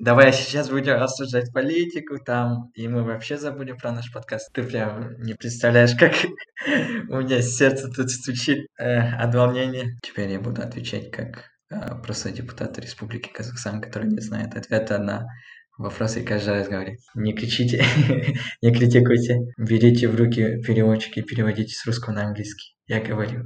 [0.00, 4.50] Давай сейчас будем обсуждать политику там, и мы вообще забудем про наш подкаст.
[4.54, 6.14] Ты прям не представляешь, как
[7.10, 9.98] у меня сердце тут стучит э, от волнения.
[10.02, 15.26] Теперь я буду отвечать как э, просто депутат Республики Казахстан, который не знает ответа на
[15.76, 16.98] вопросы и каждый раз говорит.
[17.14, 17.84] Не кричите,
[18.62, 19.40] не критикуйте.
[19.58, 22.74] Берите в руки переводчики и переводите с русского на английский.
[22.86, 23.44] Я говорю.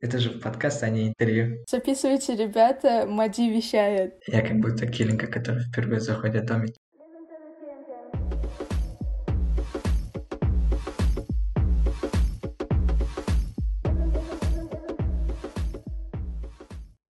[0.00, 1.64] Это же подкаст, а не интервью.
[1.68, 4.22] Записывайте, ребята, Мади вещает.
[4.28, 6.76] Я как будто Килинка, который впервые заходит в домик.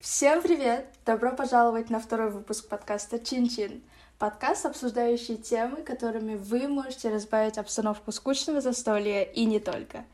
[0.01, 0.87] Всем привет!
[1.07, 3.83] Добро пожаловать на второй выпуск подкаста Чин-Чин.
[4.19, 10.05] Подкаст, обсуждающий темы, которыми вы можете разбавить обстановку скучного застолья и не только.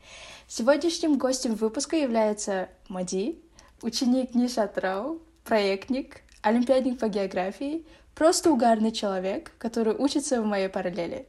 [0.51, 3.39] Сегодняшним гостем выпуска является Мади,
[3.83, 7.85] ученик НИШ Атырау, проектник, олимпиадник по географии,
[8.15, 11.27] просто угарный человек, который учится в моей параллели.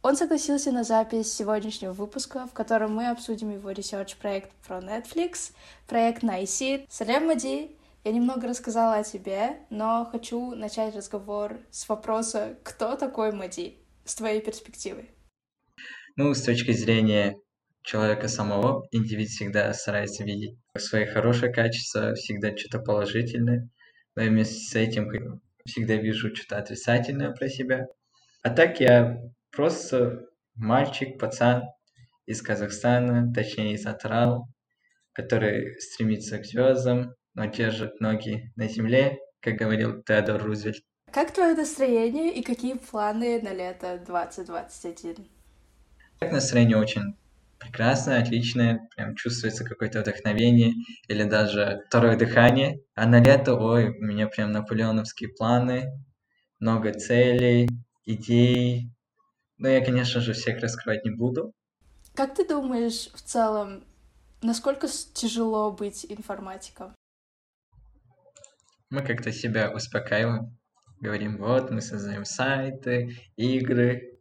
[0.00, 5.50] Он согласился на запись сегодняшнего выпуска, в котором мы обсудим его research-проект про Netflix,
[5.88, 6.86] проект Найсид.
[6.88, 7.76] Салям, Мади!
[8.04, 14.14] Я немного рассказала о тебе, но хочу начать разговор с вопроса, кто такой Мади, с
[14.14, 15.08] твоей перспективы.
[16.14, 17.40] Ну, с точки зрения
[17.84, 23.68] человека самого, индивид всегда старается видеть свои хорошие качества, всегда что-то положительное.
[24.16, 27.86] Но вместе с этим всегда вижу что-то отрицательное про себя.
[28.42, 29.18] А так я
[29.50, 31.62] просто мальчик, пацан
[32.26, 34.48] из Казахстана, точнее из Атырау,
[35.12, 40.82] который стремится к звездам, но держит ноги на земле, как говорил Теодор Рузвельт.
[41.12, 45.28] Как твое настроение и какие планы на лето 2021?
[46.18, 47.16] Так настроение очень
[47.64, 50.74] прекрасное, отличное, прям чувствуется какое-то вдохновение
[51.08, 52.80] или даже второе дыхание.
[52.94, 55.90] А на лето, ой, у меня прям наполеоновские планы,
[56.60, 57.68] много целей,
[58.04, 58.90] идей.
[59.58, 61.52] Но я, конечно же, всех раскрывать не буду.
[62.14, 63.84] Как ты думаешь, в целом,
[64.42, 66.94] насколько тяжело быть информатиком?
[68.90, 70.56] Мы как-то себя успокаиваем,
[71.00, 74.13] говорим, вот, мы создаем сайты, игры,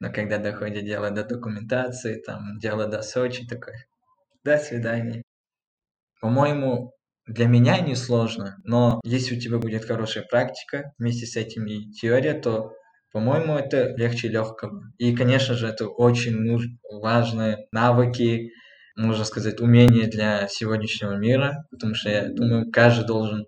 [0.00, 3.74] но когда доходит дело до документации, там, дело до Сочи, такой,
[4.44, 5.22] до свидания.
[6.20, 6.92] По-моему,
[7.26, 11.90] для меня не сложно, но если у тебя будет хорошая практика, вместе с этим и
[11.90, 12.72] теория, то,
[13.12, 14.82] по-моему, это легче легкого.
[14.98, 18.52] И, конечно же, это очень важные навыки,
[18.96, 23.46] можно сказать, умения для сегодняшнего мира, потому что я думаю, каждый должен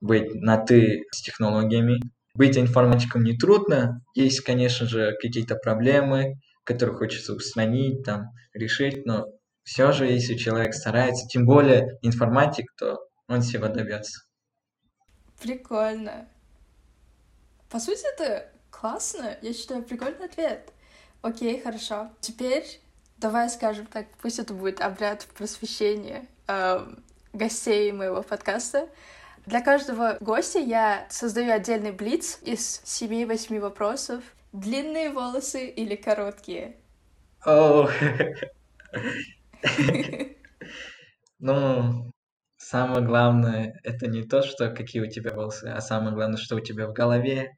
[0.00, 2.00] быть на «ты» с технологиями,
[2.40, 4.02] быть информатиком не трудно.
[4.14, 9.26] Есть, конечно же, какие-то проблемы, которые хочется устранить, там, решить, но
[9.62, 12.98] все же, если человек старается, тем более информатик, то
[13.28, 14.22] он всего добьется.
[15.42, 16.30] Прикольно.
[17.68, 19.36] По сути, это классно.
[19.42, 20.72] Я считаю, прикольный ответ.
[21.20, 22.10] Окей, хорошо.
[22.20, 22.64] Теперь
[23.18, 26.86] давай скажем так, пусть это будет обряд просвещения э,
[27.34, 28.88] гостей моего подкаста.
[29.46, 34.22] Для каждого гостя я создаю отдельный блиц из 7-8 вопросов.
[34.52, 36.76] Длинные волосы или короткие?
[37.46, 37.88] О,
[41.38, 42.12] ну,
[42.56, 46.60] самое главное, это не то, что какие у тебя волосы, а самое главное, что у
[46.60, 47.56] тебя в голове.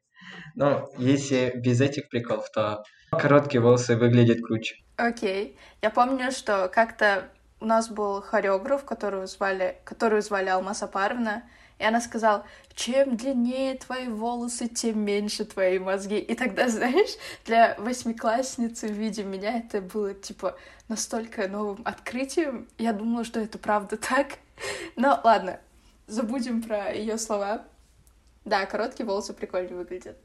[0.55, 4.75] Но если без этих приколов, то короткие волосы выглядят круче.
[4.95, 5.57] Окей.
[5.81, 7.29] Я помню, что как-то
[7.59, 11.43] у нас был хореограф, которого звали, которую звали Алмаз Апаровна,
[11.83, 12.45] и она сказала,
[12.75, 16.17] чем длиннее твои волосы, тем меньше твои мозги.
[16.17, 20.57] И тогда, знаешь, для восьмиклассницы в виде меня это было, типа,
[20.87, 22.69] настолько новым открытием.
[22.77, 24.37] Я думала, что это правда так.
[24.95, 25.59] Но ладно,
[26.07, 27.67] забудем про ее слова.
[28.45, 30.17] Да, короткие волосы прикольно выглядят.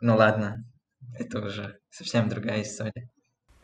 [0.00, 0.64] Ну ладно,
[1.18, 3.10] это уже совсем другая история.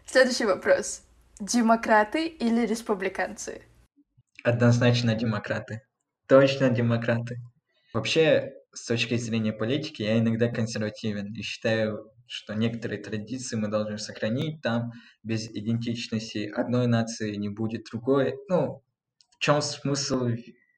[0.05, 1.03] Следующий вопрос.
[1.39, 3.63] Демократы или республиканцы?
[4.45, 5.81] Однозначно демократы.
[6.31, 7.41] Точно демократы.
[7.93, 13.99] Вообще, с точки зрения политики, я иногда консервативен и считаю, что некоторые традиции мы должны
[13.99, 14.93] сохранить, там
[15.25, 18.35] без идентичности одной нации не будет другой.
[18.49, 18.81] Ну,
[19.37, 20.29] в чем смысл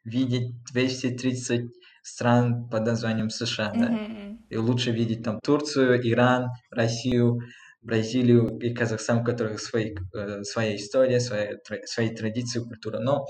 [0.05, 1.71] видеть 230
[2.03, 3.91] стран под названием США, да?
[3.91, 4.37] Mm-hmm.
[4.49, 7.41] И лучше видеть там Турцию, Иран, Россию,
[7.83, 13.01] Бразилию и Казахстан, у которых свои, э, своя история, своя, свои традиции, культура.
[13.01, 13.27] Но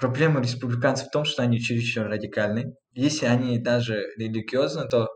[0.00, 2.74] Проблема республиканцев в том, что они чересчур радикальны.
[2.92, 5.10] Если они даже религиозны, то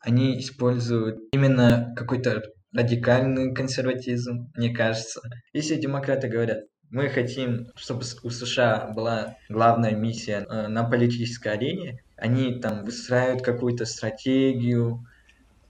[0.00, 2.42] они используют именно какой-то
[2.74, 5.20] радикальный консерватизм, мне кажется.
[5.52, 12.00] Если демократы говорят, мы хотим, чтобы у США была главная миссия э, на политической арене,
[12.16, 15.04] Они там выстраивают какую-то стратегию,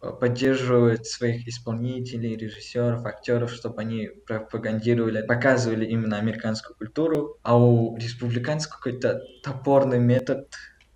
[0.00, 8.72] поддерживают своих исполнителей, режиссеров, актеров, чтобы они пропагандировали, показывали именно американскую культуру, а у республиканцев
[8.72, 10.48] какой-то топорный метод,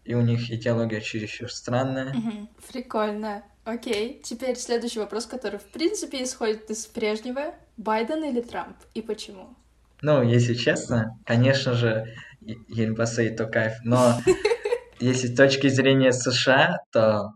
[0.05, 2.14] и у них идеология чересчур странная.
[2.14, 3.43] Угу, прикольно.
[3.64, 7.55] Окей, теперь следующий вопрос, который в принципе исходит из прежнего.
[7.76, 8.76] Байден или Трамп?
[8.94, 9.55] И почему?
[10.03, 12.06] Ну, если честно, конечно же,
[12.41, 14.19] Ельбасы и Токаев, но
[15.00, 17.32] если с точки зрения США, то...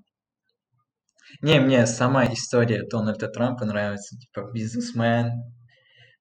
[1.45, 4.17] Не, мне сама история Дональда Трампа нравится.
[4.17, 5.43] Типа, бизнесмен,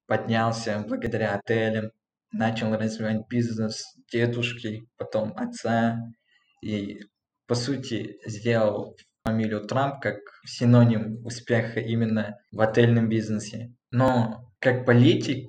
[0.06, 1.92] поднялся благодаря отелям,
[2.30, 5.96] начал развивать бизнес дедушки, потом отца,
[6.62, 7.00] и,
[7.46, 13.72] по сути, сделал фамилию Трамп как синоним успеха именно в отельном бизнесе.
[13.90, 15.48] Но как политик,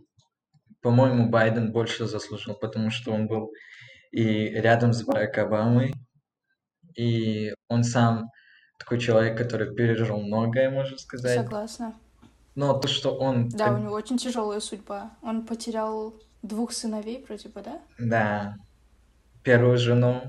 [0.81, 3.51] по-моему, Байден больше заслужил, потому что он был
[4.13, 5.93] и рядом с Барак Обамой,
[6.97, 8.29] и он сам
[8.77, 11.35] такой человек, который пережил многое, можно сказать.
[11.37, 11.95] Согласна.
[12.55, 13.49] Но то, что он...
[13.49, 15.11] Да, у него очень тяжелая судьба.
[15.21, 17.81] Он потерял двух сыновей, вроде бы, да?
[17.99, 18.57] Да.
[19.43, 20.21] Первую жену,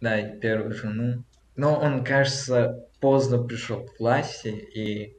[0.00, 1.24] да, и первую жену.
[1.56, 5.16] Но он, кажется, поздно пришел к власти, и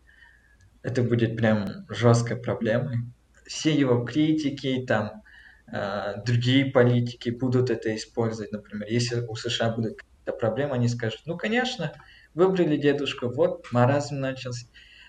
[0.83, 2.99] это будет прям жесткой проблемой.
[3.45, 5.23] Все его критики, там,
[5.71, 8.87] э, другие политики будут это использовать, например.
[8.89, 11.93] Если у США будет какая-то проблема, они скажут, ну, конечно,
[12.37, 14.67] выбрали дедушку, вот маразм начался.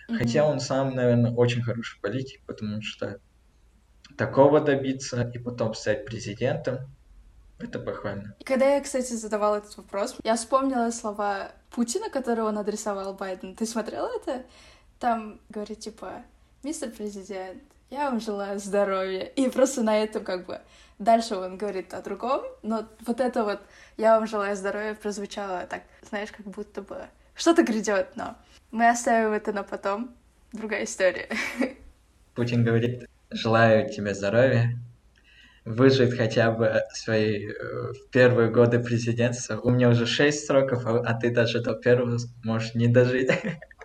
[0.09, 0.17] Mm-hmm.
[0.17, 3.21] Хотя он сам, наверное, очень хороший политик, потому что
[4.17, 6.79] такого добиться и потом стать президентом,
[7.59, 8.35] это похвально.
[8.45, 13.55] Когда я, кстати, задавала этот вопрос, я вспомнила слова Путина, которые он адресовал Байдену.
[13.55, 14.45] Ты смотрела это?
[14.99, 16.23] Там говорит, типа,
[16.63, 19.25] мистер президент, я вам желаю здоровья.
[19.25, 20.61] И просто на этом как бы
[20.99, 23.61] дальше он говорит о другом, но вот это вот
[23.97, 27.07] «я вам желаю здоровья» прозвучало так, знаешь, как будто бы
[27.39, 28.37] что-то грядет, но
[28.71, 30.11] мы оставим это на потом.
[30.53, 31.29] Другая история.
[32.35, 34.79] Путин говорит «желаю тебе здоровья,
[35.65, 39.61] выжить хотя бы свои э, первые годы президентства.
[39.61, 43.31] У меня уже шесть сроков, а, а ты даже до первого можешь не дожить.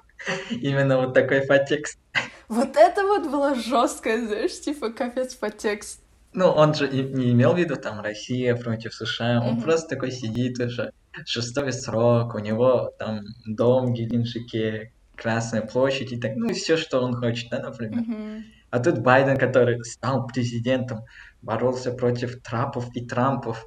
[0.50, 2.00] Именно вот такой подтекст.
[2.48, 6.00] Вот это вот было жесткое, знаешь, типа капец подтекст.
[6.34, 9.62] Ну, он же не имел в виду там Россия против США, он mm-hmm.
[9.62, 10.92] просто такой сидит уже,
[11.26, 17.00] шестой срок, у него там дом в Геленджике, Красная площадь и так, ну, все, что
[17.02, 18.02] он хочет, да, например.
[18.02, 18.42] Mm-hmm.
[18.72, 21.02] А тут Байден, который стал президентом,
[21.44, 23.66] боролся против Трапов и Трампов.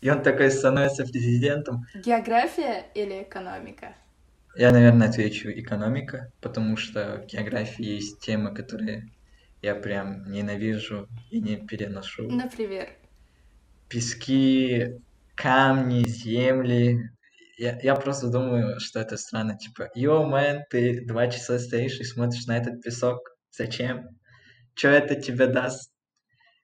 [0.00, 1.86] И он такой становится президентом.
[1.94, 3.94] География или экономика?
[4.56, 9.10] Я, наверное, отвечу экономика, потому что в географии есть темы, которые
[9.62, 12.30] я прям ненавижу и не переношу.
[12.30, 12.88] Например?
[13.88, 15.00] Пески,
[15.40, 17.10] камни, земли.
[17.58, 19.56] Я, я просто думаю, что это странно.
[19.56, 23.18] Типа, йоу, мэн, ты два часа стоишь и смотришь на этот песок.
[23.50, 24.08] Зачем?
[24.74, 25.90] Что это тебе даст?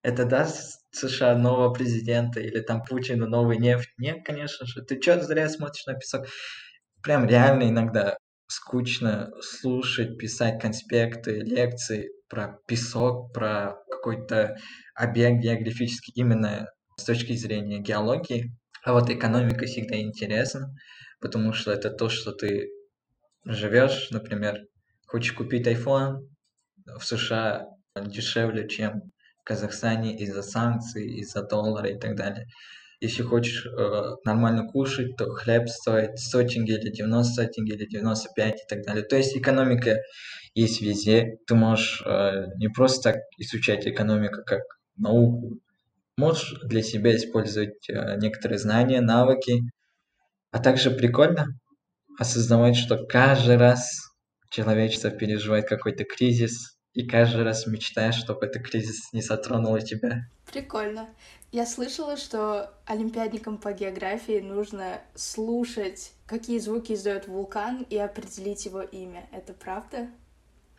[0.02, 3.90] Это даст США нового президента или там Путину новый нефть?
[3.98, 4.82] Нет, конечно же.
[4.82, 6.26] Ты что зря смотришь на песок?
[7.02, 14.56] Прям реально иногда скучно слушать, писать конспекты, лекции про песок, про какой-то
[14.94, 18.52] объект географический именно с точки зрения геологии.
[18.86, 20.72] А вот экономика всегда интересна,
[21.20, 22.68] потому что это то, что ты
[23.44, 24.60] живешь, например,
[25.08, 26.28] хочешь купить iPhone
[26.96, 27.66] в США
[27.96, 29.02] дешевле, чем
[29.40, 32.46] в Казахстане из-за санкций, из-за доллара и так далее.
[33.00, 38.54] Если хочешь э, нормально кушать, то хлеб стоит 100 тенге или 90 тенге или 95
[38.54, 39.02] и так далее.
[39.02, 39.96] То есть экономика
[40.54, 41.38] есть везде.
[41.48, 44.62] Ты можешь э, не просто так изучать экономику как
[44.96, 45.58] науку,
[46.16, 49.62] можешь для себя использовать э, некоторые знания, навыки.
[50.50, 51.46] А также прикольно
[52.18, 53.90] осознавать, что каждый раз
[54.50, 60.22] человечество переживает какой-то кризис, и каждый раз мечтаешь, чтобы этот кризис не затронул тебя.
[60.50, 61.08] Прикольно.
[61.52, 68.80] Я слышала, что олимпиадникам по географии нужно слушать, какие звуки издает вулкан, и определить его
[68.80, 69.28] имя.
[69.30, 70.08] Это правда?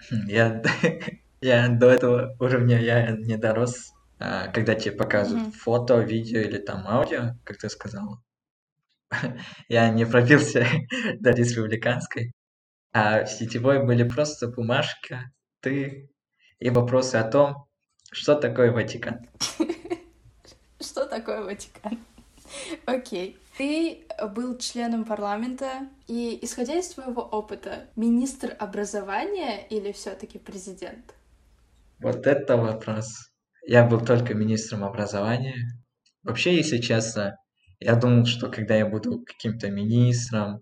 [0.10, 0.63] Хм, я,
[1.41, 5.58] я до этого уровня я не дорос, когда тебе показывают mm-hmm.
[5.58, 8.22] фото, видео или там аудио, как ты сказала.
[9.70, 10.66] я не пробился
[11.20, 12.34] до республиканской,
[12.94, 15.32] а в сетевой были просто бумажка,
[15.62, 16.10] ты
[16.60, 17.68] и вопросы о том,
[18.12, 19.28] что такое Ватикан.
[20.80, 22.00] Что такое Ватикан?
[22.86, 23.38] Окей.
[23.58, 24.06] Ты
[24.36, 31.16] был членом парламента, и исходя из твоего опыта, министр образования или все-таки президент?
[32.00, 33.26] Вот это вопрос.
[33.68, 35.56] Я был только министром образования.
[36.24, 37.36] Вообще, если честно,
[37.80, 40.62] Я думал, что когда я буду каким-то министром,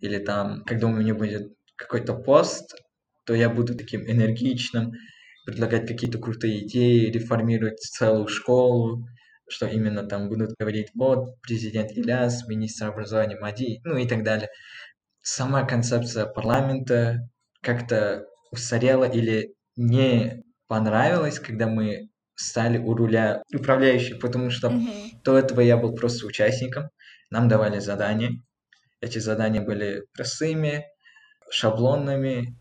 [0.00, 2.74] или там, когда у меня будет какой-то пост,
[3.26, 4.92] то я буду таким энергичным,
[5.46, 9.06] предлагать какие-то крутые идеи, реформировать целую школу,
[9.48, 14.48] что именно там будут говорить, вот, президент Ильяс, министр образования Мади, ну и так далее.
[15.22, 17.28] Сама концепция парламента
[17.62, 22.08] как-то устарела или не понравилась, когда мы
[22.44, 25.10] стали у руля управляющих, потому что Мгм.
[25.24, 26.90] до этого я был просто участником,
[27.30, 28.42] нам давали задания,
[29.00, 30.86] эти задания были простыми,
[31.50, 32.56] шаблонными,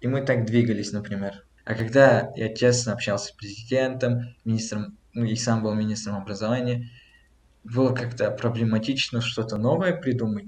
[0.00, 1.44] и мы так двигались, например.
[1.64, 6.90] А когда я честно общался с президентом, министром, ну и сам был министром образования,
[7.64, 10.46] было как-то проблематично что-то новое придумать.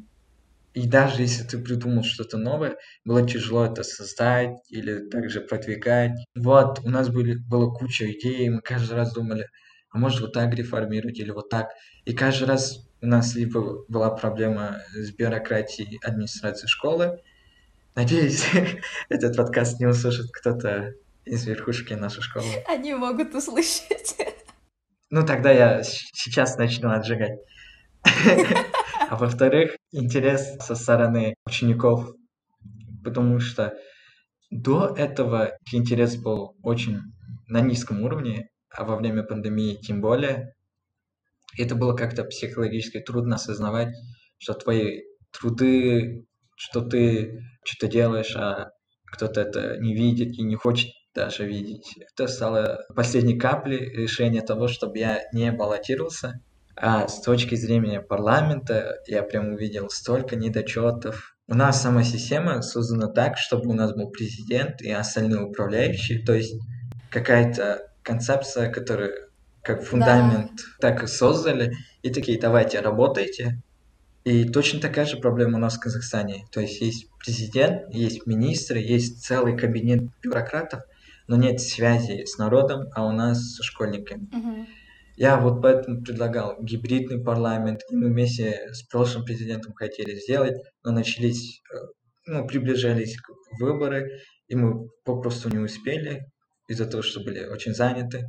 [0.75, 6.19] И даже если ты придумал что-то новое, было тяжело это создать или также продвигать.
[6.35, 9.47] Вот, у нас были, было куча идей, мы каждый раз думали,
[9.90, 11.69] а может вот так реформировать или вот так.
[12.04, 17.21] И каждый раз у нас либо была проблема с бюрократией администрации школы.
[17.95, 18.45] Надеюсь,
[19.09, 22.47] этот подкаст не услышит кто-то из верхушки нашей школы.
[22.66, 24.16] Они могут услышать.
[25.11, 27.38] Ну, тогда я сейчас начну отжигать.
[29.14, 32.11] А во-вторых, интерес со стороны учеников,
[33.04, 33.73] потому что
[34.50, 36.99] до этого интерес был очень
[37.47, 40.56] на низком уровне, а во время пандемии тем более.
[41.56, 43.94] Это было как-то психологически трудно осознавать,
[44.38, 48.73] что твои труды, что ты что-то делаешь, а
[49.04, 51.94] кто-то это не видит и не хочет даже видеть.
[51.99, 56.40] Это стало последней каплей решения того, чтобы я не баллотировался.
[56.76, 61.37] А с точки зрения парламента я прям увидел столько недочетов.
[61.47, 66.33] У нас сама система создана так, чтобы у нас был президент и остальные управляющие, то
[66.33, 66.57] есть
[67.11, 69.12] какая-то концепция, которая
[69.62, 73.62] как фундамент так и создали, и такие, давайте, работайте.
[74.25, 76.47] И точно такая же проблема у нас в Казахстане.
[76.50, 80.81] То есть есть президент, есть министры, есть целый кабинет бюрократов,
[81.28, 84.28] но нет связи с народом, а у нас со школьниками.
[84.33, 84.66] Мгм.
[85.16, 90.90] Я вот поэтому предлагал гибридный парламент, и мы вместе с прошлым президентом хотели сделать, но
[90.90, 91.76] начались, э,
[92.26, 93.16] ну, приближались
[93.61, 94.11] выборы,
[94.49, 96.25] и мы попросту не успели
[96.68, 98.25] из-за того, что были очень заняты.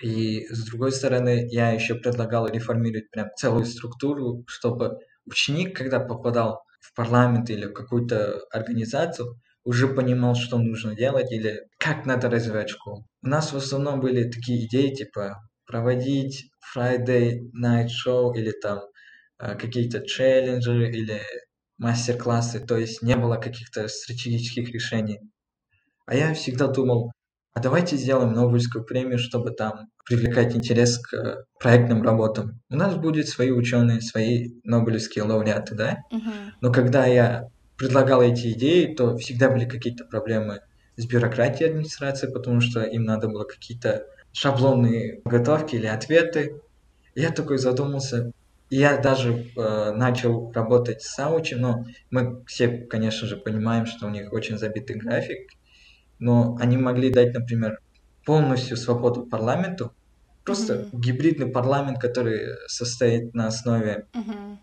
[0.00, 6.62] И с другой стороны, я еще предлагал реформировать прям целую структуру, чтобы ученик, когда попадал
[6.80, 12.68] в парламент или в какую-то организацию, уже понимал, что нужно делать или как надо развивать
[12.68, 13.06] школу.
[13.22, 18.80] У нас в основном были такие идеи, типа проводить Friday Night Show или там
[19.38, 21.22] э, какие-то челленджи или
[21.78, 25.20] мастер-классы, то есть не было каких-то стратегических решений.
[26.06, 27.12] А я всегда думал,
[27.54, 32.60] а давайте сделаем Нобелевскую премию, чтобы там привлекать интерес к э, проектным работам.
[32.68, 35.98] У нас будут свои ученые, свои Нобелевские лауреаты, да?
[36.10, 36.32] Мгм.
[36.60, 40.60] Но когда я предлагал эти идеи, то всегда были какие-то проблемы
[40.96, 44.04] с бюрократией администрации, потому что им надо было какие-то
[44.34, 46.60] шаблонные подготовки или ответы.
[47.14, 48.32] Я такой задумался.
[48.70, 54.06] И я даже э, начал работать с Саучем, но мы все, конечно же, понимаем, что
[54.06, 55.38] у них очень забитый график,
[56.18, 57.78] но они могли дать, например,
[58.26, 59.92] полностью свободу парламенту,
[60.44, 61.00] просто Мгм.
[61.00, 64.58] гибридный парламент, который состоит на основе Мгм.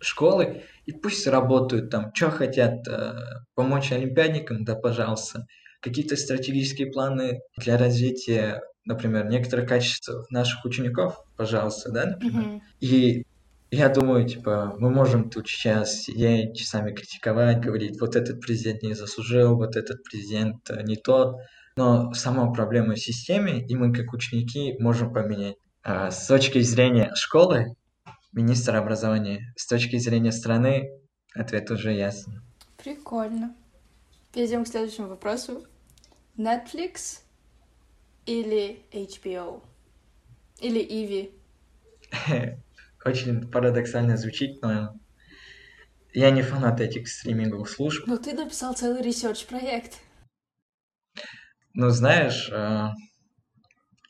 [0.00, 3.14] школы, и пусть работают там, что хотят, э,
[3.54, 5.46] помочь олимпиадникам, да, пожалуйста.
[5.80, 12.42] Какие-то стратегические планы для развития, например, некоторых качеств наших учеников, пожалуйста, да, например.
[12.42, 12.62] Мгм.
[12.80, 13.26] И
[13.70, 18.94] я думаю, типа, мы можем тут сейчас сидеть, часами критиковать, говорить, вот этот президент не
[18.94, 21.36] заслужил, вот этот президент э, не тот.
[21.76, 25.56] Но сама проблема в системе, и мы как ученики можем поменять.
[25.82, 27.74] А с точки зрения школы,
[28.32, 30.90] министра образования, с точки зрения страны,
[31.34, 32.42] ответ уже ясен.
[32.76, 33.56] Прикольно.
[34.32, 35.64] Перейдем к следующему вопросу.
[36.36, 37.23] Netflix
[38.26, 39.62] или HBO?
[40.60, 41.32] Или Иви?
[43.04, 44.94] Очень парадоксально звучит, но
[46.12, 48.04] я не фанат этих стриминговых служб.
[48.06, 49.98] Ну, ты написал целый research-проект.
[51.74, 52.88] Но знаешь, э,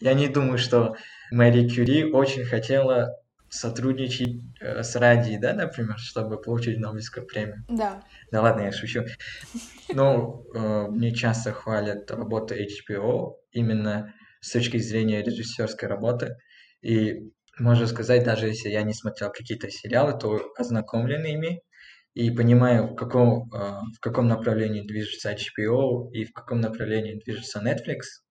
[0.01, 0.97] я не думаю, что
[1.31, 3.17] Мэри Кюри очень хотела
[3.55, 7.65] сотрудничать э, с Радией, да, например, чтобы получить Нобелевскую премию.
[7.69, 8.03] Да.
[8.33, 9.05] Да ладно, я шучу.
[9.93, 16.37] Ну, э, мне часто хвалят работу HBO именно с точки зрения режиссерской работы.
[16.83, 21.63] И можно сказать, даже если я не смотрел какие-то сериалы, то ознакомлен ими
[22.15, 23.59] и понимаю, в каком, э,
[23.97, 28.24] в каком направлении движется HBO и в каком направлении движется Netflix.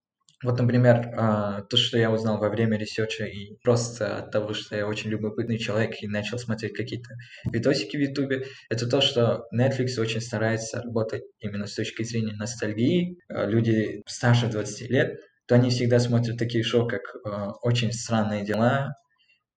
[0.43, 4.53] Вот, например, а, то, что я узнал во время research а и просто от того,
[4.53, 9.45] что я очень любопытный человек и начал смотреть какие-то видосики в Ютубе, это то, что
[9.55, 13.17] Netflix очень старается работать именно с точки зрения ностальгии.
[13.29, 18.45] А, люди старше 20 лет, то они всегда смотрят такие шоу, как а, «Очень странные
[18.45, 18.95] дела»,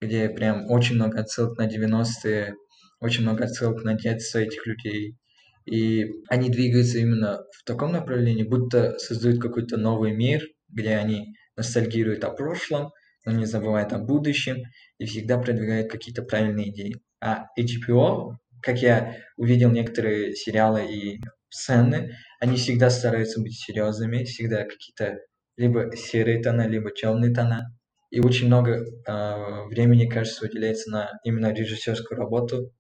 [0.01, 2.55] где прям очень много отсылок на 90-е,
[3.01, 5.17] очень много отсылок на детство этих людей.
[5.65, 10.43] И они двигаются именно в таком направлении, будто создают какой-то новый мир,
[10.77, 12.93] где они ностальгируют о прошлом,
[13.25, 14.59] но не забывают о будущем
[14.99, 16.97] и всегда продвигают какие-то правильные идеи.
[17.21, 24.65] А HBO, как я увидел некоторые сериалы и сцены, они всегда стараются быть серьезными, всегда
[24.65, 25.19] какие-то
[25.57, 27.75] либо серые тона, либо темные тона.
[28.11, 32.71] И очень много э, времени, кажется, уделяется на именно режиссерскую работу,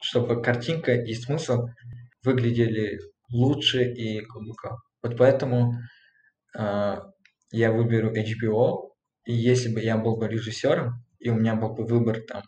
[0.00, 1.66] чтобы картинка и смысл
[2.22, 2.98] выглядели
[3.30, 4.78] лучше и глубоко.
[5.02, 5.74] Вот поэтому
[6.58, 6.96] э,
[7.54, 8.90] я выберу HBO,
[9.24, 12.42] и если бы я был бы режиссером, и у меня был бы выбор там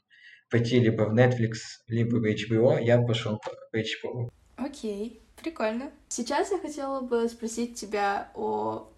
[0.50, 1.54] пойти либо в Netflix,
[1.86, 4.30] либо в HBO, я пошел по HBO.
[4.56, 5.92] Окей, прикольно.
[6.08, 8.88] Сейчас я хотела бы спросить тебя о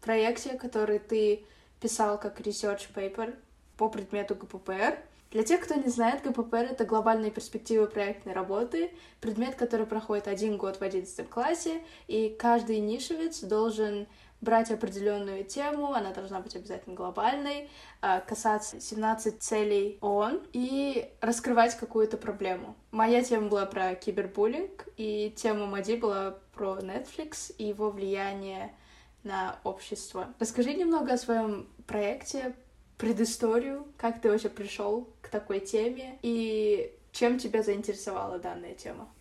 [0.00, 1.44] проекте, который ты
[1.80, 3.34] писал как research paper
[3.76, 4.98] по предмету ГППР.
[5.30, 10.56] Для тех, кто не знает, ГППР— это глобальные перспективы проектной работы, предмет, который проходит один
[10.56, 14.06] год в 11 классе, и каждый нишевец должен
[14.40, 21.76] брать определенную тему, она должна быть обязательно глобальной, а, касаться 17 целей ООН и раскрывать
[21.76, 22.76] какую-то проблему.
[22.90, 28.74] Моя тема была про кибербуллинг, и тема Мади была про Netflix и его влияние
[29.22, 30.34] на общество.
[30.38, 32.54] Расскажи немного о своем проекте,
[32.98, 39.12] предысторию, как ты вообще пришел к такой теме и чем тебя заинтересовала данная тема.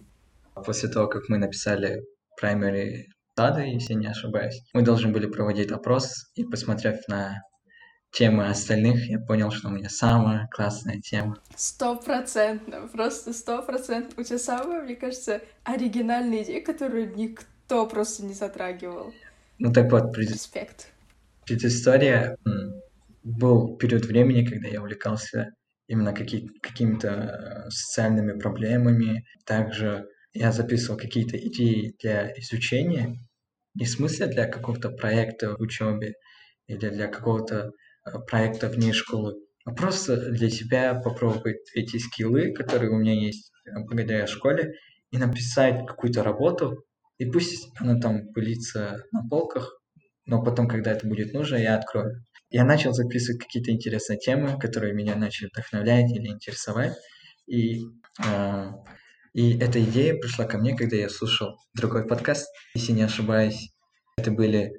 [0.54, 2.06] После того, как мы написали
[2.42, 3.06] primary
[3.38, 7.42] study, если не ошибаюсь, мы должны были проводить опрос, и посмотрев на
[8.12, 11.38] темы остальных, я понял, что у меня самая классная тема.
[11.56, 14.18] Стопроцентно, просто сто процентов.
[14.18, 19.14] У тебя самая, мне кажется, оригинальная идея, которую никто просто не затрагивал.
[19.60, 20.32] Ну так вот, пред...
[20.32, 20.88] Респект.
[21.46, 22.38] предыстория
[23.24, 25.52] был период времени, когда я увлекался
[25.88, 29.26] именно какие- какими-то э, социальными проблемами.
[29.46, 33.18] Также я записывал какие-то идеи для изучения,
[33.74, 36.14] не в смысле для какого-то проекта в учебе
[36.68, 37.72] или для какого-то
[38.06, 43.52] э, проекта вне школы, а просто для себя попробовать эти скиллы, которые у меня есть
[43.66, 44.74] э, благодаря школе,
[45.12, 46.84] и написать какую-то работу,
[47.18, 49.80] и пусть она там пылится на полках,
[50.26, 52.24] но потом, когда это будет нужно, я открою.
[52.50, 56.94] Я начал записывать какие-то интересные темы, которые меня начали вдохновлять или интересовать.
[57.48, 57.80] И,
[58.26, 58.72] э,
[59.36, 62.48] и эта идея пришла ко мне, когда я слушал другой подкаст.
[62.74, 63.70] Если не ошибаюсь,
[64.16, 64.72] это были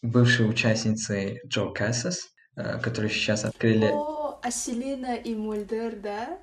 [0.00, 2.20] бывшие участницы Джо Кассас,
[2.54, 3.86] э, которые сейчас открыли...
[3.86, 6.38] О, Аселина и Мульдер, да?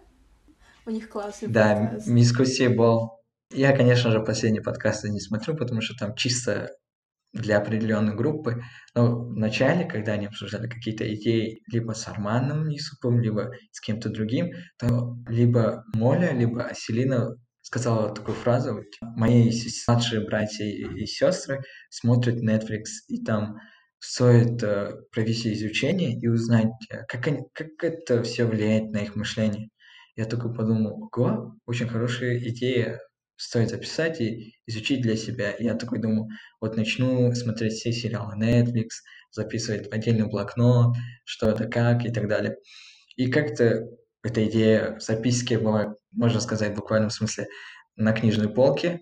[0.85, 2.05] У них классный да, подкаст.
[2.05, 3.11] Да, Мискуси был...
[3.53, 6.69] Я, конечно же, последние подкасты не смотрю, потому что там чисто
[7.33, 8.61] для определенной группы.
[8.95, 14.09] Но в начале, когда они обсуждали какие-то идеи либо с Арманом Нисупом, либо с кем-то
[14.09, 19.51] другим, то либо Моля, либо Аселина сказала такую фразу, мои
[19.87, 23.57] младшие братья и сестры смотрят Netflix, и там
[23.99, 29.15] стоит э, провести изучение и узнать, э, как, они, как это все влияет на их
[29.15, 29.69] мышление.
[30.15, 32.99] Я только подумал, ого, очень хорошая идея
[33.41, 35.55] стоит записать и изучить для себя.
[35.57, 36.27] Я такой думаю,
[36.59, 38.89] вот начну смотреть все сериалы Netflix,
[39.31, 42.57] записывать в отдельный блокнот, что это как и так далее.
[43.15, 43.87] И как-то
[44.23, 47.47] эта идея записки была, можно сказать, в буквальном смысле
[47.95, 48.99] на книжной полке.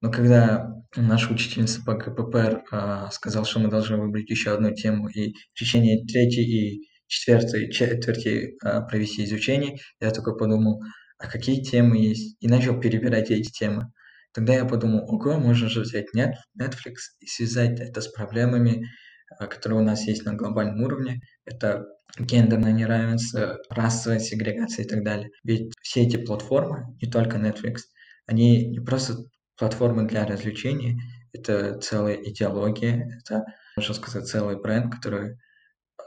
[0.00, 5.08] Но когда наша учительница по КППР э, сказала, что мы должны выбрать еще одну тему
[5.08, 10.80] и в течение третьей и четвертой четверти э, провести изучение, я только подумал,
[11.20, 13.92] а какие темы есть, и начал перебирать эти темы.
[14.32, 18.86] Тогда я подумал, ого, можно же взять Netflix и связать это с проблемами,
[19.38, 21.20] а, которые у нас есть на глобальном уровне.
[21.44, 21.84] Это
[22.18, 25.30] гендерное неравенство, расовая сегрегация и так далее.
[25.44, 27.80] Ведь все эти платформы, не только Netflix,
[28.26, 29.16] они не просто
[29.56, 31.00] платформы для развлечений,
[31.32, 33.44] это целая идеология, это,
[33.76, 35.36] можно сказать, целый бренд, который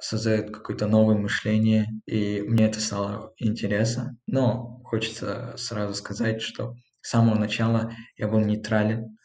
[0.03, 4.17] создает какое-то новое мышление, и мне это стало интересно.
[4.27, 9.17] Но хочется сразу сказать, что с самого начала я был нейтрален.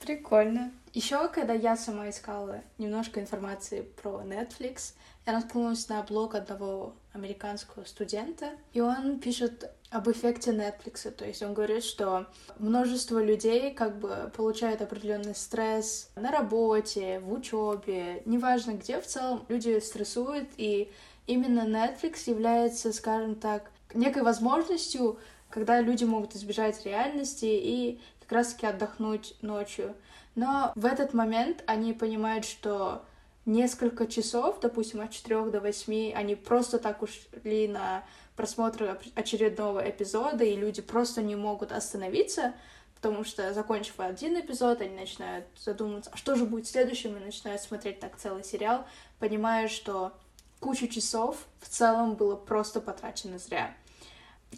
[0.00, 0.72] Прикольно.
[0.92, 4.94] Еще, когда я сама искала немножко информации про Netflix,
[5.26, 11.10] я наткнулась на блог одного американского студента, и он пишет об эффекте Netflix.
[11.10, 12.26] То есть он говорит, что
[12.58, 19.44] множество людей как бы получают определенный стресс на работе, в учебе, неважно где, в целом
[19.48, 20.90] люди стрессуют, и
[21.26, 25.18] именно Netflix является, скажем так, некой возможностью,
[25.50, 29.94] когда люди могут избежать реальности и как раз-таки отдохнуть ночью.
[30.34, 33.04] Но в этот момент они понимают, что
[33.46, 38.04] несколько часов, допустим, от 4 до 8, они просто так ушли на
[38.36, 42.54] просмотр очередного эпизода, и люди просто не могут остановиться,
[42.94, 47.60] потому что, закончив один эпизод, они начинают задумываться, а что же будет следующим, и начинают
[47.60, 48.86] смотреть так целый сериал,
[49.18, 50.12] понимая, что
[50.60, 53.74] кучу часов в целом было просто потрачено зря.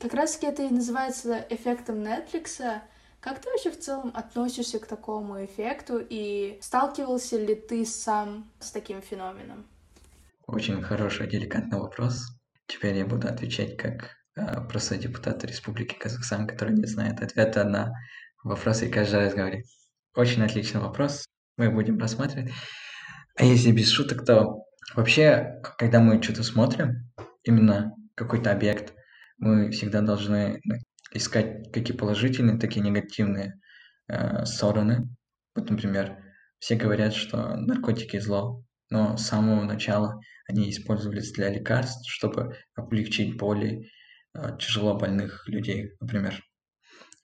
[0.01, 2.81] Как раз-таки это и называется эффектом Netflix,
[3.21, 8.73] как ты вообще в целом относишься к такому эффекту и сталкивался ли ты сам с
[8.73, 9.65] таким феноменом?
[10.47, 12.27] Очень хороший, деликатный вопрос.
[12.67, 17.93] Теперь я буду отвечать как э, просто депутат Республики Казахстан, который не знает ответа на
[18.43, 19.67] вопросы и каждый раз говорит.
[20.17, 21.27] Очень отличный вопрос,
[21.57, 22.53] мы будем рассматривать.
[23.37, 27.11] А если без шуток, то вообще, когда мы что-то смотрим,
[27.45, 28.95] именно какой-то объект,
[29.43, 30.61] мы всегда должны
[31.13, 33.55] искать какие положительные, так и негативные
[34.09, 35.09] э, стороны.
[35.57, 36.17] Вот, например,
[36.61, 43.37] все говорят, что наркотики зло, но с самого начала они использовались для лекарств, чтобы облегчить
[43.37, 43.91] боли
[44.35, 46.41] э, тяжело больных людей, например.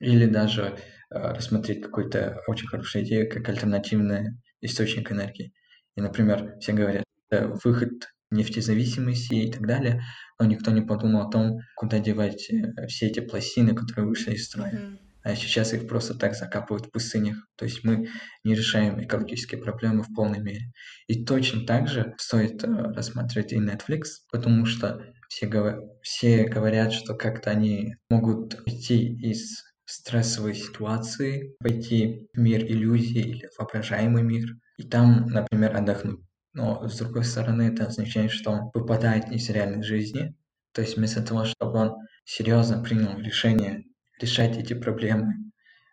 [0.00, 0.74] Или даже э,
[1.10, 5.52] рассмотреть какую-то очень хорошую идею, как альтернативный источник энергии.
[5.94, 7.92] И, например, все говорят, выход
[8.30, 10.02] нефтезависимости и так далее,
[10.38, 14.46] но никто не подумал о том, куда девать э, все эти пластины, которые вышли из
[14.46, 14.72] строя.
[14.72, 14.98] Mm-hmm.
[15.24, 17.36] А сейчас их просто так закапывают в пустынях.
[17.56, 18.08] То есть мы
[18.44, 20.72] не решаем экологические проблемы в полной мере.
[21.06, 25.80] И точно так же стоит э, рассматривать и Netflix, потому что все, говор...
[26.02, 33.48] все говорят, что как-то они могут идти из стрессовой ситуации, пойти в мир иллюзий или
[33.58, 36.20] воображаемый мир, и там, например, отдохнуть.
[36.52, 40.34] Но, с другой стороны, это означает, что он выпадает из реальной жизни.
[40.72, 43.84] То есть вместо того, чтобы он серьезно принял решение
[44.20, 45.34] решать эти проблемы,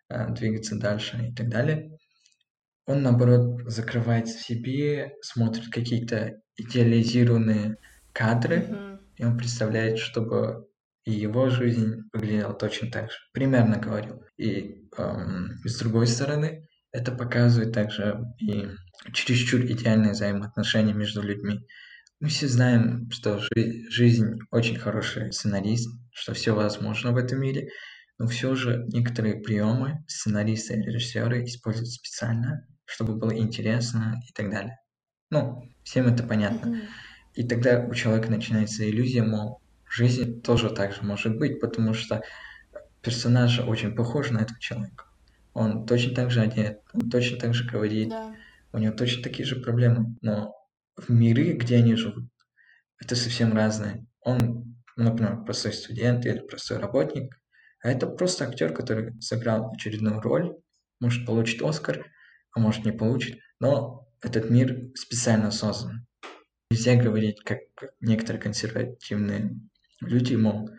[0.09, 1.91] э, двигаться дальше и так далее,
[2.85, 7.77] он, наоборот, закрывается в себе, смотрит какие-то идеализированные
[8.13, 8.99] кадры, mm-hmm.
[9.17, 10.67] и он представляет, чтобы
[11.05, 13.17] и его жизнь выглядела точно так же.
[13.31, 14.23] Примерно говорю.
[14.37, 18.67] И эм, с другой стороны, это показывает также и
[19.11, 21.59] чересчур идеальные взаимоотношения между людьми.
[22.21, 27.69] Мы все знаем, что жи- жизнь очень хороший сценарист, что все возможно в этом мире,
[28.17, 34.49] но все же некоторые приемы сценаристы и режиссеры используют специально, чтобы было интересно и так
[34.49, 34.77] далее.
[35.29, 36.69] Ну, всем это понятно.
[36.69, 36.87] Mm-hmm.
[37.33, 42.21] И тогда у человека начинается иллюзия, мол, жизнь тоже так же может быть, потому что
[43.01, 45.04] персонаж очень похож на этого человека.
[45.55, 48.35] Он точно так же одет, он точно так же говорит, да
[48.75, 50.53] у него точно такие же проблемы, но
[50.97, 52.29] в миры, где они живут,
[52.99, 54.05] это совсем разное.
[54.19, 57.39] Он, например, простой студент или простой работник,
[57.81, 60.57] а это просто актер, который сыграл очередную роль,
[60.99, 62.05] может получить Оскар,
[62.51, 66.05] а может не получит, но этот мир специально создан.
[66.69, 67.59] Нельзя говорить, как
[68.01, 69.57] некоторые консервативные
[70.01, 70.69] люди, мол,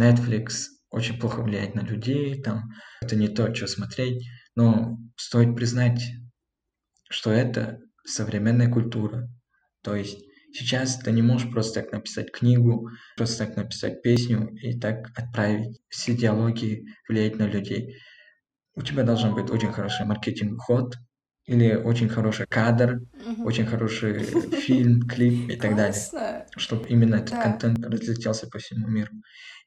[0.00, 2.70] Netflix очень плохо влияет на людей, там,
[3.02, 6.00] это не то, что смотреть, но стоит признать,
[7.10, 9.28] что это современная культура.
[9.82, 14.78] То есть сейчас ты не можешь просто так написать книгу, просто так написать песню и
[14.78, 17.96] так отправить все диалоги, влиять на людей.
[18.76, 20.94] У тебя должен быть очень хороший маркетинговый ход,
[21.46, 23.44] или очень хороший кадр, угу.
[23.44, 26.18] очень хороший фильм, клип и так Классно.
[26.18, 27.42] далее, чтобы именно этот да.
[27.42, 29.12] контент разлетелся по всему миру.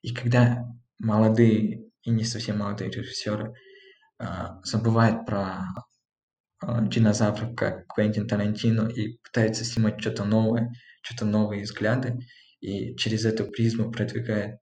[0.02, 0.64] И когда
[1.00, 3.54] молодые и не совсем молодые режиссеры
[4.20, 5.64] а, забывают про
[6.60, 12.20] а, динозавров, как Квентин Тарантино, и пытается снимать что-то новое, что-то новые взгляды,
[12.60, 14.60] и через эту призму продвигает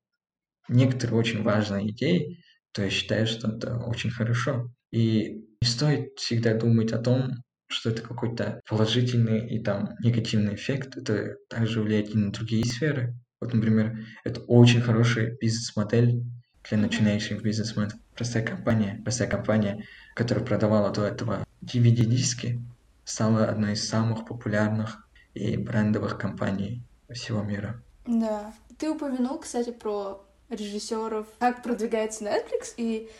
[0.67, 2.43] некоторые очень важные идеи,
[2.73, 4.69] то я считаю, что это очень хорошо.
[4.91, 7.31] И не стоит всегда думать о том,
[7.67, 10.97] что это какой-то положительный и там негативный эффект.
[10.97, 13.15] Это также влияет и на другие сферы.
[13.45, 16.23] Вот, например, это очень хорошая бизнес-модель
[16.67, 17.93] для начинающих бизнесменов.
[18.15, 22.59] Простая компания, простая компания, которая продавала до этого DVD-диски,
[23.03, 26.81] стала одной из самых популярных и брендовых компаний
[27.11, 27.83] всего мира.
[28.07, 28.51] Да.
[28.79, 33.11] Ты упомянул, кстати, про режиссеров, как продвигается Netflix, и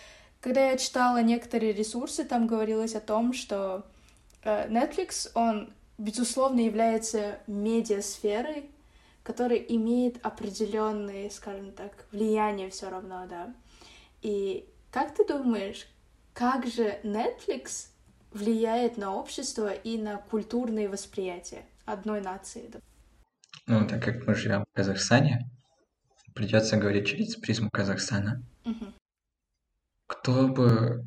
[0.42, 3.86] Когда я читала некоторые ресурсы, там говорилось о том, что
[4.44, 8.70] э, Netflix, он, безусловно, является медиасферой,
[9.26, 13.54] которая имеет определенные, скажем так, влияние все равно, да.
[14.22, 15.88] И как ты думаешь,
[16.34, 17.88] как же Netflix
[18.32, 22.70] влияет на общество и на культурные восприятия одной нации?
[23.66, 25.50] Ну, так как мы живем в Казахстане,
[26.36, 28.44] придется говорить через призму Казахстана.
[28.64, 28.86] Угу.
[30.06, 31.04] Кто бы,